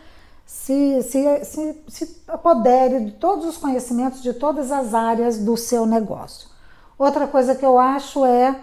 se, 0.45 1.01
se, 1.03 1.45
se, 1.45 1.84
se 1.88 2.21
apodere 2.27 3.05
de 3.05 3.12
todos 3.12 3.45
os 3.45 3.57
conhecimentos 3.57 4.21
de 4.21 4.34
todas 4.34 4.71
as 4.71 4.93
áreas 4.93 5.38
do 5.38 5.55
seu 5.55 5.86
negócio. 5.86 6.49
Outra 6.97 7.25
coisa 7.25 7.55
que 7.55 7.65
eu 7.65 7.79
acho 7.79 8.25
é 8.25 8.60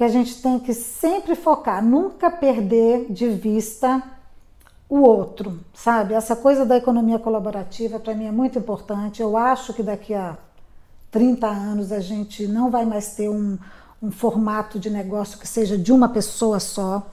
que 0.00 0.04
a 0.04 0.08
gente 0.08 0.40
tem 0.40 0.58
que 0.58 0.72
sempre 0.72 1.34
focar, 1.34 1.84
nunca 1.84 2.30
perder 2.30 3.12
de 3.12 3.28
vista 3.28 4.02
o 4.88 5.00
outro, 5.00 5.60
sabe? 5.74 6.14
Essa 6.14 6.34
coisa 6.34 6.64
da 6.64 6.74
economia 6.74 7.18
colaborativa 7.18 8.00
para 8.00 8.14
mim 8.14 8.24
é 8.24 8.32
muito 8.32 8.58
importante. 8.58 9.20
Eu 9.20 9.36
acho 9.36 9.74
que 9.74 9.82
daqui 9.82 10.14
a 10.14 10.38
30 11.10 11.46
anos 11.46 11.92
a 11.92 12.00
gente 12.00 12.46
não 12.46 12.70
vai 12.70 12.86
mais 12.86 13.14
ter 13.14 13.28
um, 13.28 13.58
um 14.02 14.10
formato 14.10 14.78
de 14.78 14.88
negócio 14.88 15.38
que 15.38 15.46
seja 15.46 15.76
de 15.76 15.92
uma 15.92 16.08
pessoa 16.08 16.58
só. 16.58 17.06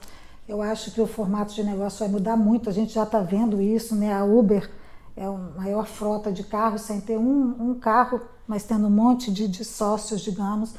Eu 0.48 0.62
acho 0.62 0.90
que 0.90 1.00
o 1.02 1.06
formato 1.06 1.52
de 1.52 1.62
negócio 1.62 1.98
vai 1.98 2.08
mudar 2.08 2.38
muito. 2.38 2.70
A 2.70 2.72
gente 2.72 2.94
já 2.94 3.02
está 3.02 3.20
vendo 3.20 3.60
isso, 3.60 3.94
né? 3.94 4.14
A 4.14 4.24
Uber 4.24 4.66
é 5.14 5.26
a 5.26 5.30
maior 5.30 5.84
frota 5.84 6.32
de 6.32 6.42
carros 6.42 6.80
sem 6.80 7.02
ter 7.02 7.18
um, 7.18 7.54
um 7.60 7.74
carro, 7.74 8.18
mas 8.46 8.64
tendo 8.64 8.86
um 8.86 8.90
monte 8.90 9.30
de, 9.30 9.46
de 9.46 9.62
sócios, 9.62 10.22
digamos. 10.22 10.72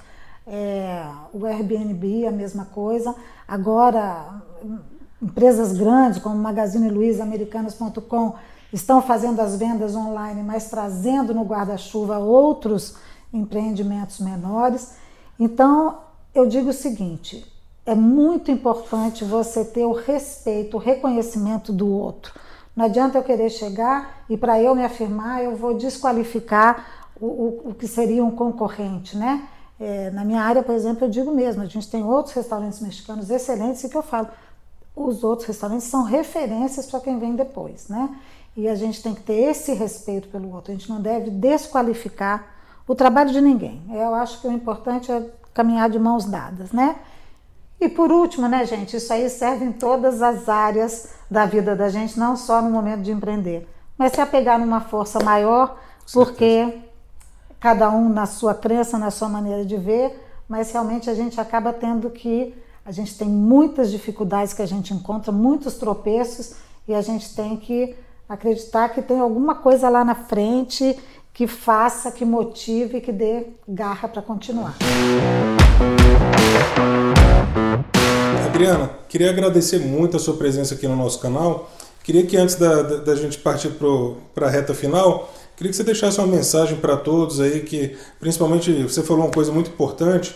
É, 0.51 1.05
o 1.31 1.45
Airbnb, 1.45 2.25
a 2.25 2.31
mesma 2.31 2.65
coisa. 2.65 3.15
Agora, 3.47 4.41
empresas 5.21 5.73
grandes 5.73 6.19
como 6.19 6.35
Magazine 6.35 6.89
Luiza, 6.89 7.21
Americanas.com, 7.21 8.33
estão 8.73 8.99
fazendo 8.99 9.39
as 9.41 9.55
vendas 9.55 9.95
online, 9.95 10.41
mas 10.41 10.67
trazendo 10.67 11.35
no 11.35 11.43
guarda-chuva 11.43 12.17
outros 12.17 12.95
empreendimentos 13.31 14.19
menores. 14.19 14.95
Então, 15.39 15.99
eu 16.33 16.47
digo 16.47 16.69
o 16.69 16.73
seguinte: 16.73 17.45
é 17.85 17.93
muito 17.93 18.49
importante 18.49 19.23
você 19.23 19.63
ter 19.63 19.85
o 19.85 19.93
respeito, 19.93 20.77
o 20.77 20.79
reconhecimento 20.79 21.71
do 21.71 21.87
outro. 21.87 22.33
Não 22.75 22.85
adianta 22.85 23.17
eu 23.17 23.23
querer 23.23 23.51
chegar 23.51 24.23
e 24.29 24.35
para 24.35 24.59
eu 24.59 24.73
me 24.73 24.83
afirmar, 24.83 25.43
eu 25.43 25.55
vou 25.55 25.75
desqualificar 25.75 27.07
o, 27.19 27.25
o, 27.25 27.61
o 27.65 27.73
que 27.73 27.87
seria 27.87 28.23
um 28.23 28.31
concorrente, 28.31 29.17
né? 29.17 29.47
É, 29.79 30.11
na 30.11 30.25
minha 30.25 30.41
área, 30.41 30.61
por 30.61 30.75
exemplo, 30.75 31.05
eu 31.05 31.09
digo 31.09 31.31
mesmo, 31.31 31.61
a 31.61 31.65
gente 31.65 31.89
tem 31.89 32.03
outros 32.03 32.35
restaurantes 32.35 32.81
mexicanos 32.81 33.29
excelentes 33.29 33.83
e 33.83 33.89
que 33.89 33.95
eu 33.95 34.03
falo, 34.03 34.27
os 34.95 35.23
outros 35.23 35.47
restaurantes 35.47 35.87
são 35.87 36.03
referências 36.03 36.85
para 36.85 36.99
quem 36.99 37.17
vem 37.17 37.35
depois, 37.35 37.87
né? 37.87 38.13
E 38.57 38.67
a 38.67 38.75
gente 38.75 39.01
tem 39.01 39.15
que 39.15 39.21
ter 39.21 39.35
esse 39.35 39.73
respeito 39.73 40.27
pelo 40.27 40.53
outro, 40.53 40.71
a 40.71 40.75
gente 40.75 40.89
não 40.89 41.01
deve 41.01 41.29
desqualificar 41.29 42.45
o 42.85 42.93
trabalho 42.93 43.31
de 43.31 43.39
ninguém. 43.39 43.81
Eu 43.89 44.13
acho 44.15 44.41
que 44.41 44.47
o 44.47 44.51
importante 44.51 45.11
é 45.11 45.25
caminhar 45.53 45.89
de 45.89 45.97
mãos 45.97 46.25
dadas, 46.25 46.71
né? 46.71 46.97
E 47.79 47.87
por 47.87 48.11
último, 48.11 48.49
né, 48.49 48.65
gente, 48.65 48.97
isso 48.97 49.13
aí 49.13 49.29
serve 49.29 49.63
em 49.63 49.71
todas 49.71 50.21
as 50.21 50.49
áreas 50.49 51.13
da 51.31 51.45
vida 51.45 51.75
da 51.75 51.87
gente, 51.87 52.19
não 52.19 52.35
só 52.35 52.61
no 52.61 52.69
momento 52.69 53.01
de 53.01 53.11
empreender, 53.11 53.69
mas 53.97 54.11
se 54.11 54.19
apegar 54.19 54.59
numa 54.59 54.81
força 54.81 55.23
maior, 55.23 55.79
porque 56.11 56.81
cada 57.59 57.89
um 57.89 58.09
na 58.09 58.25
sua 58.25 58.53
crença, 58.53 58.97
na 58.97 59.11
sua 59.11 59.27
maneira 59.27 59.65
de 59.65 59.77
ver, 59.77 60.17
mas 60.47 60.71
realmente 60.71 61.09
a 61.09 61.13
gente 61.13 61.39
acaba 61.39 61.73
tendo 61.73 62.09
que. 62.09 62.55
A 62.85 62.91
gente 62.91 63.15
tem 63.15 63.27
muitas 63.27 63.91
dificuldades 63.91 64.51
que 64.51 64.63
a 64.63 64.65
gente 64.65 64.93
encontra, 64.93 65.31
muitos 65.31 65.75
tropeços, 65.75 66.53
e 66.87 66.95
a 66.95 67.01
gente 67.01 67.35
tem 67.35 67.55
que 67.55 67.95
acreditar 68.27 68.89
que 68.89 69.01
tem 69.01 69.19
alguma 69.19 69.53
coisa 69.53 69.89
lá 69.89 70.03
na 70.03 70.15
frente 70.15 70.97
que 71.31 71.45
faça, 71.45 72.11
que 72.11 72.25
motive, 72.25 72.99
que 72.99 73.11
dê 73.11 73.47
garra 73.67 74.07
para 74.07 74.21
continuar. 74.21 74.75
Adriana, 78.47 78.89
queria 79.07 79.29
agradecer 79.29 79.79
muito 79.79 80.17
a 80.17 80.19
sua 80.19 80.35
presença 80.35 80.73
aqui 80.73 80.87
no 80.87 80.95
nosso 80.95 81.19
canal. 81.19 81.69
Queria 82.03 82.25
que 82.25 82.35
antes 82.35 82.55
da, 82.55 82.81
da, 82.81 82.95
da 82.97 83.15
gente 83.15 83.37
partir 83.37 83.69
para 84.33 84.47
a 84.47 84.49
reta 84.49 84.73
final, 84.73 85.31
Queria 85.59 85.71
que 85.71 85.75
você 85.75 85.83
deixasse 85.83 86.17
uma 86.19 86.27
mensagem 86.27 86.77
para 86.77 86.95
todos 86.95 87.41
aí, 87.41 87.59
que 87.59 87.97
principalmente 88.17 88.71
você 88.83 89.03
falou 89.03 89.25
uma 89.25 89.31
coisa 89.31 89.51
muito 89.51 89.69
importante, 89.69 90.33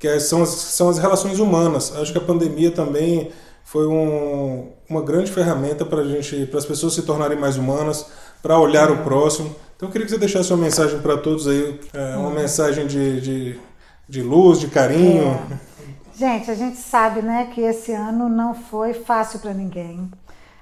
que 0.00 0.08
é, 0.08 0.18
são 0.18 0.42
as, 0.42 0.48
são 0.48 0.88
as 0.88 0.98
relações 0.98 1.38
humanas. 1.38 1.94
Acho 1.96 2.10
que 2.10 2.18
a 2.18 2.20
pandemia 2.20 2.72
também 2.72 3.30
foi 3.62 3.86
um, 3.86 4.72
uma 4.90 5.00
grande 5.00 5.30
ferramenta 5.30 5.84
para 5.84 6.02
gente, 6.02 6.46
para 6.46 6.58
as 6.58 6.66
pessoas 6.66 6.92
se 6.92 7.02
tornarem 7.02 7.38
mais 7.38 7.56
humanas, 7.56 8.06
para 8.42 8.58
olhar 8.58 8.90
o 8.90 9.04
próximo. 9.04 9.54
Então 9.76 9.88
eu 9.88 9.92
queria 9.92 10.06
que 10.06 10.10
você 10.10 10.18
deixasse 10.18 10.52
uma 10.52 10.64
mensagem 10.64 10.98
para 10.98 11.18
todos 11.18 11.46
aí, 11.46 11.78
é, 11.92 12.16
uma 12.16 12.30
mensagem 12.30 12.88
de, 12.88 13.20
de, 13.20 13.60
de, 14.08 14.22
luz, 14.22 14.58
de 14.58 14.66
carinho. 14.66 15.40
É. 15.52 16.18
Gente, 16.18 16.50
a 16.50 16.54
gente 16.56 16.78
sabe 16.78 17.22
né, 17.22 17.48
que 17.54 17.60
esse 17.60 17.92
ano 17.92 18.28
não 18.28 18.52
foi 18.52 18.92
fácil 18.92 19.38
para 19.38 19.54
ninguém 19.54 20.10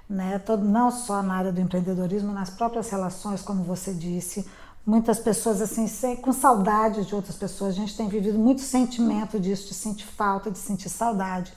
né? 0.08 0.38
Todo, 0.38 0.64
não 0.64 0.90
só 0.90 1.22
na 1.22 1.34
área 1.34 1.52
do 1.52 1.60
empreendedorismo, 1.60 2.32
nas 2.32 2.50
próprias 2.50 2.90
relações, 2.90 3.42
como 3.42 3.62
você 3.62 3.92
disse. 3.92 4.46
Muitas 4.84 5.20
pessoas 5.20 5.60
assim, 5.62 5.86
sem, 5.86 6.16
com 6.16 6.32
saudade 6.32 7.04
de 7.04 7.14
outras 7.14 7.36
pessoas. 7.36 7.74
A 7.74 7.76
gente 7.76 7.96
tem 7.96 8.08
vivido 8.08 8.38
muito 8.38 8.60
sentimento 8.60 9.38
disso, 9.38 9.68
de 9.68 9.74
sentir 9.74 10.06
falta, 10.06 10.50
de 10.50 10.58
sentir 10.58 10.88
saudade. 10.88 11.52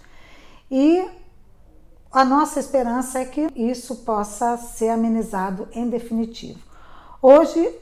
E 0.69 1.05
a 2.12 2.23
nossa 2.23 2.60
esperança 2.60 3.19
é 3.19 3.25
que 3.25 3.47
isso 3.55 3.97
possa 3.97 4.58
ser 4.58 4.89
amenizado 4.89 5.67
em 5.73 5.89
definitivo. 5.89 6.60
Hoje, 7.21 7.73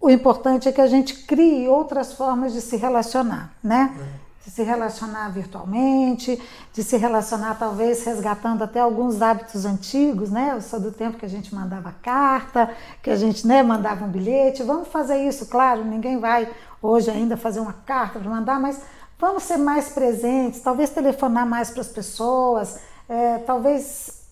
o 0.00 0.10
importante 0.10 0.68
é 0.68 0.72
que 0.72 0.80
a 0.80 0.86
gente 0.86 1.24
crie 1.24 1.66
outras 1.66 2.12
formas 2.12 2.52
de 2.52 2.60
se 2.60 2.76
relacionar, 2.76 3.54
né? 3.62 3.96
É 4.22 4.25
de 4.46 4.52
se 4.52 4.62
relacionar 4.62 5.28
virtualmente, 5.30 6.40
de 6.72 6.84
se 6.84 6.96
relacionar 6.96 7.56
talvez 7.58 8.04
resgatando 8.04 8.62
até 8.62 8.78
alguns 8.78 9.20
hábitos 9.20 9.64
antigos, 9.64 10.30
né? 10.30 10.52
Eu 10.54 10.60
sou 10.60 10.78
do 10.78 10.92
tempo 10.92 11.18
que 11.18 11.26
a 11.26 11.28
gente 11.28 11.52
mandava 11.52 11.92
carta, 12.00 12.70
que 13.02 13.10
a 13.10 13.16
gente 13.16 13.44
né, 13.44 13.60
mandava 13.64 14.04
um 14.04 14.08
bilhete. 14.08 14.62
Vamos 14.62 14.86
fazer 14.86 15.16
isso, 15.16 15.46
claro, 15.46 15.84
ninguém 15.84 16.20
vai 16.20 16.48
hoje 16.80 17.10
ainda 17.10 17.36
fazer 17.36 17.58
uma 17.58 17.72
carta 17.72 18.20
para 18.20 18.30
mandar, 18.30 18.60
mas 18.60 18.80
vamos 19.18 19.42
ser 19.42 19.56
mais 19.56 19.88
presentes, 19.88 20.60
talvez 20.60 20.90
telefonar 20.90 21.44
mais 21.44 21.70
para 21.70 21.80
as 21.80 21.88
pessoas, 21.88 22.78
é, 23.08 23.38
talvez 23.38 24.26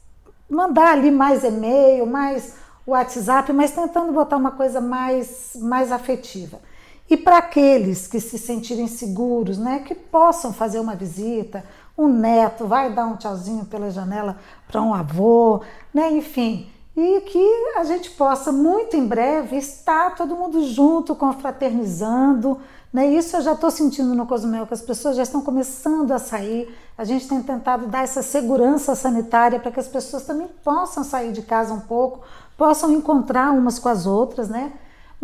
mandar 0.48 0.92
ali 0.92 1.10
mais 1.10 1.42
e-mail, 1.42 2.06
mais 2.06 2.54
WhatsApp, 2.86 3.52
mas 3.52 3.72
tentando 3.72 4.12
botar 4.12 4.36
uma 4.36 4.52
coisa 4.52 4.80
mais, 4.80 5.56
mais 5.56 5.90
afetiva. 5.90 6.60
E 7.08 7.16
para 7.16 7.38
aqueles 7.38 8.06
que 8.06 8.18
se 8.18 8.38
sentirem 8.38 8.86
seguros, 8.88 9.58
né, 9.58 9.80
que 9.80 9.94
possam 9.94 10.52
fazer 10.52 10.80
uma 10.80 10.94
visita, 10.94 11.64
um 11.96 12.08
neto 12.08 12.66
vai 12.66 12.92
dar 12.92 13.06
um 13.06 13.16
tchauzinho 13.16 13.64
pela 13.66 13.90
janela 13.90 14.38
para 14.66 14.82
um 14.82 14.94
avô, 14.94 15.60
né, 15.92 16.10
enfim, 16.12 16.68
e 16.96 17.20
que 17.22 17.72
a 17.76 17.84
gente 17.84 18.10
possa 18.12 18.52
muito 18.52 18.96
em 18.96 19.06
breve 19.06 19.56
estar 19.56 20.14
todo 20.14 20.36
mundo 20.36 20.64
junto, 20.64 21.14
confraternizando, 21.14 22.58
né? 22.92 23.08
Isso 23.08 23.36
eu 23.36 23.42
já 23.42 23.54
estou 23.54 23.72
sentindo 23.72 24.14
no 24.14 24.24
Cozumel, 24.24 24.68
que 24.68 24.74
as 24.74 24.80
pessoas 24.80 25.16
já 25.16 25.24
estão 25.24 25.40
começando 25.40 26.12
a 26.12 26.18
sair. 26.20 26.72
A 26.96 27.02
gente 27.02 27.26
tem 27.26 27.42
tentado 27.42 27.88
dar 27.88 28.04
essa 28.04 28.22
segurança 28.22 28.94
sanitária 28.94 29.58
para 29.58 29.72
que 29.72 29.80
as 29.80 29.88
pessoas 29.88 30.22
também 30.22 30.46
possam 30.62 31.02
sair 31.02 31.32
de 31.32 31.42
casa 31.42 31.74
um 31.74 31.80
pouco, 31.80 32.20
possam 32.56 32.92
encontrar 32.92 33.50
umas 33.50 33.80
com 33.80 33.88
as 33.88 34.06
outras, 34.06 34.48
né? 34.48 34.72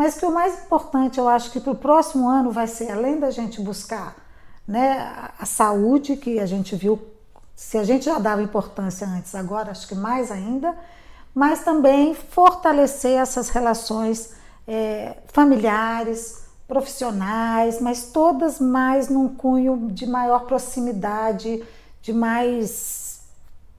Mas 0.01 0.15
que 0.15 0.25
o 0.25 0.33
mais 0.33 0.63
importante, 0.63 1.21
eu 1.21 1.29
acho 1.29 1.51
que 1.51 1.61
para 1.61 1.73
o 1.73 1.77
próximo 1.77 2.27
ano 2.27 2.51
vai 2.51 2.67
ser, 2.67 2.91
além 2.91 3.21
da 3.21 3.31
gente 3.31 3.61
buscar 3.61 4.17
né, 4.67 5.31
a 5.39 5.45
saúde, 5.45 6.17
que 6.17 6.41
a 6.41 6.47
gente 6.47 6.75
viu, 6.75 6.99
se 7.55 7.77
a 7.77 7.85
gente 7.85 8.07
já 8.07 8.19
dava 8.19 8.41
importância 8.41 9.07
antes, 9.07 9.35
agora 9.35 9.73
acho 9.73 9.87
que 9.87 9.95
mais 9.95 10.31
ainda, 10.33 10.75
mas 11.35 11.65
também 11.65 12.15
fortalecer 12.15 13.19
essas 13.19 13.51
relações 13.51 14.33
é, 14.67 15.19
familiares, 15.27 16.45
profissionais, 16.67 17.79
mas 17.79 18.05
todas 18.05 18.59
mais 18.59 19.11
num 19.11 19.29
cunho 19.29 19.91
de 19.93 20.07
maior 20.07 20.47
proximidade, 20.47 21.63
de 22.01 22.15
mais 22.15 23.21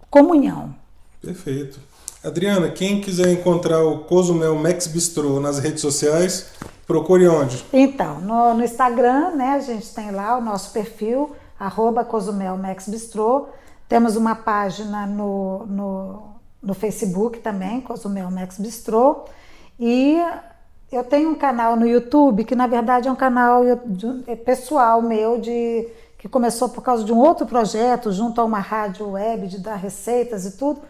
comunhão. 0.08 0.76
Perfeito. 1.20 1.80
Adriana, 2.24 2.70
quem 2.70 3.02
quiser 3.02 3.32
encontrar 3.32 3.84
o 3.84 4.00
Cozumel 4.04 4.54
Max 4.56 4.86
Bistro 4.86 5.40
nas 5.40 5.58
redes 5.58 5.82
sociais, 5.82 6.52
procure 6.86 7.28
onde? 7.28 7.66
Então, 7.74 8.22
no, 8.22 8.54
no, 8.54 8.64
Instagram, 8.64 9.32
né, 9.32 9.54
a 9.56 9.60
gente 9.60 9.92
tem 9.92 10.12
lá 10.12 10.38
o 10.38 10.42
nosso 10.42 10.72
perfil, 10.72 11.36
arroba 11.60 12.06
Cozumel 12.06 12.56
Max 12.58 12.88
Bistro. 12.88 13.48
Temos 13.90 14.16
uma 14.16 14.36
página 14.36 15.08
no, 15.08 15.66
no, 15.66 16.24
no 16.62 16.74
Facebook 16.76 17.40
também, 17.40 17.82
Cozumel 17.82 18.30
Max 18.30 18.60
Bistro. 18.60 19.26
E 19.80 20.24
eu 20.92 21.04
tenho 21.04 21.32
um 21.32 21.36
canal 21.36 21.76
no 21.76 21.88
YouTube, 21.88 22.44
que 22.44 22.54
na 22.56 22.68
verdade 22.68 23.08
é 23.08 23.12
um 23.12 23.16
canal 23.16 23.64
pessoal 24.46 25.02
meu 25.02 25.40
de 25.40 25.88
que 26.20 26.30
começou 26.30 26.70
por 26.70 26.84
causa 26.84 27.04
de 27.04 27.12
um 27.12 27.18
outro 27.18 27.48
projeto, 27.48 28.12
junto 28.12 28.40
a 28.40 28.44
uma 28.44 28.60
rádio 28.60 29.10
web 29.10 29.48
de 29.48 29.58
dar 29.58 29.76
receitas 29.76 30.46
e 30.46 30.52
tudo, 30.52 30.82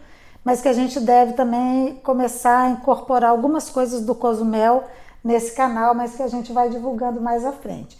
mas 0.44 0.60
que 0.60 0.68
a 0.68 0.72
gente 0.72 0.98
deve 1.00 1.34
também 1.34 1.96
começar 2.02 2.62
a 2.62 2.70
incorporar 2.70 3.30
algumas 3.30 3.70
coisas 3.70 4.02
do 4.02 4.14
Cozumel 4.14 4.84
nesse 5.22 5.52
canal, 5.52 5.94
mas 5.94 6.16
que 6.16 6.22
a 6.22 6.28
gente 6.28 6.52
vai 6.52 6.68
divulgando 6.68 7.20
mais 7.20 7.44
à 7.44 7.52
frente. 7.52 7.98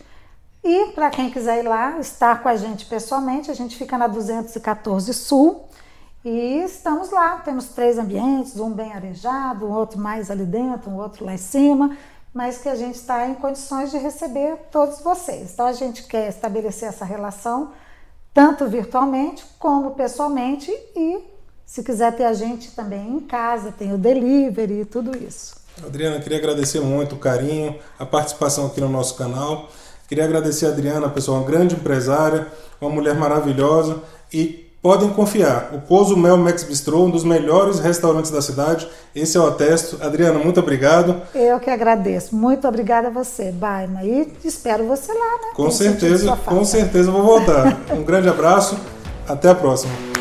E 0.64 0.92
para 0.92 1.10
quem 1.10 1.30
quiser 1.30 1.64
ir 1.64 1.68
lá, 1.68 1.98
estar 1.98 2.42
com 2.42 2.48
a 2.48 2.56
gente 2.56 2.86
pessoalmente, 2.86 3.50
a 3.50 3.54
gente 3.54 3.76
fica 3.76 3.98
na 3.98 4.06
214 4.06 5.12
Sul 5.12 5.64
e 6.24 6.62
estamos 6.64 7.10
lá. 7.10 7.38
Temos 7.38 7.68
três 7.68 7.98
ambientes, 7.98 8.58
um 8.58 8.70
bem 8.70 8.92
arejado, 8.92 9.66
um 9.66 9.72
outro 9.72 9.98
mais 9.98 10.30
ali 10.30 10.44
dentro, 10.44 10.90
um 10.90 10.98
outro 10.98 11.24
lá 11.24 11.34
em 11.34 11.38
cima, 11.38 11.96
mas 12.32 12.58
que 12.58 12.68
a 12.68 12.76
gente 12.76 12.94
está 12.94 13.26
em 13.26 13.34
condições 13.34 13.90
de 13.90 13.98
receber 13.98 14.56
todos 14.70 15.00
vocês. 15.00 15.52
Então 15.52 15.66
a 15.66 15.72
gente 15.72 16.04
quer 16.04 16.28
estabelecer 16.28 16.88
essa 16.88 17.04
relação 17.04 17.72
tanto 18.32 18.66
virtualmente 18.66 19.44
como 19.58 19.90
pessoalmente 19.90 20.70
e 20.96 21.31
se 21.72 21.82
quiser 21.82 22.12
ter 22.12 22.24
a 22.24 22.34
gente 22.34 22.72
também 22.72 23.08
em 23.08 23.20
casa, 23.20 23.72
tem 23.72 23.94
o 23.94 23.96
delivery 23.96 24.82
e 24.82 24.84
tudo 24.84 25.16
isso. 25.16 25.54
Adriana, 25.82 26.20
queria 26.20 26.36
agradecer 26.36 26.80
muito 26.80 27.14
o 27.14 27.18
carinho, 27.18 27.74
a 27.98 28.04
participação 28.04 28.66
aqui 28.66 28.78
no 28.78 28.90
nosso 28.90 29.14
canal. 29.14 29.70
Queria 30.06 30.26
agradecer 30.26 30.66
a 30.66 30.68
Adriana, 30.68 31.08
pessoal, 31.08 31.38
uma 31.38 31.46
grande 31.46 31.74
empresária, 31.74 32.46
uma 32.78 32.90
mulher 32.90 33.14
maravilhosa 33.14 34.02
e 34.30 34.70
podem 34.82 35.08
confiar. 35.14 35.70
O 35.72 35.80
Cozumel 35.80 36.36
Max 36.36 36.62
Bistro, 36.62 37.04
um 37.04 37.10
dos 37.10 37.24
melhores 37.24 37.78
restaurantes 37.78 38.30
da 38.30 38.42
cidade. 38.42 38.86
Esse 39.16 39.38
é 39.38 39.40
o 39.40 39.46
atesto. 39.46 39.96
Adriana, 40.02 40.38
muito 40.38 40.60
obrigado. 40.60 41.22
Eu 41.34 41.58
que 41.58 41.70
agradeço. 41.70 42.36
Muito 42.36 42.68
obrigada 42.68 43.08
a 43.08 43.10
você, 43.10 43.50
Baima. 43.50 44.04
E 44.04 44.30
espero 44.44 44.84
você 44.84 45.10
lá, 45.10 45.18
né? 45.18 45.54
Com 45.54 45.70
certeza, 45.70 46.36
com 46.36 46.66
certeza 46.66 47.10
vou 47.10 47.22
voltar. 47.22 47.80
um 47.96 48.02
grande 48.02 48.28
abraço. 48.28 48.76
Até 49.26 49.48
a 49.48 49.54
próxima. 49.54 50.11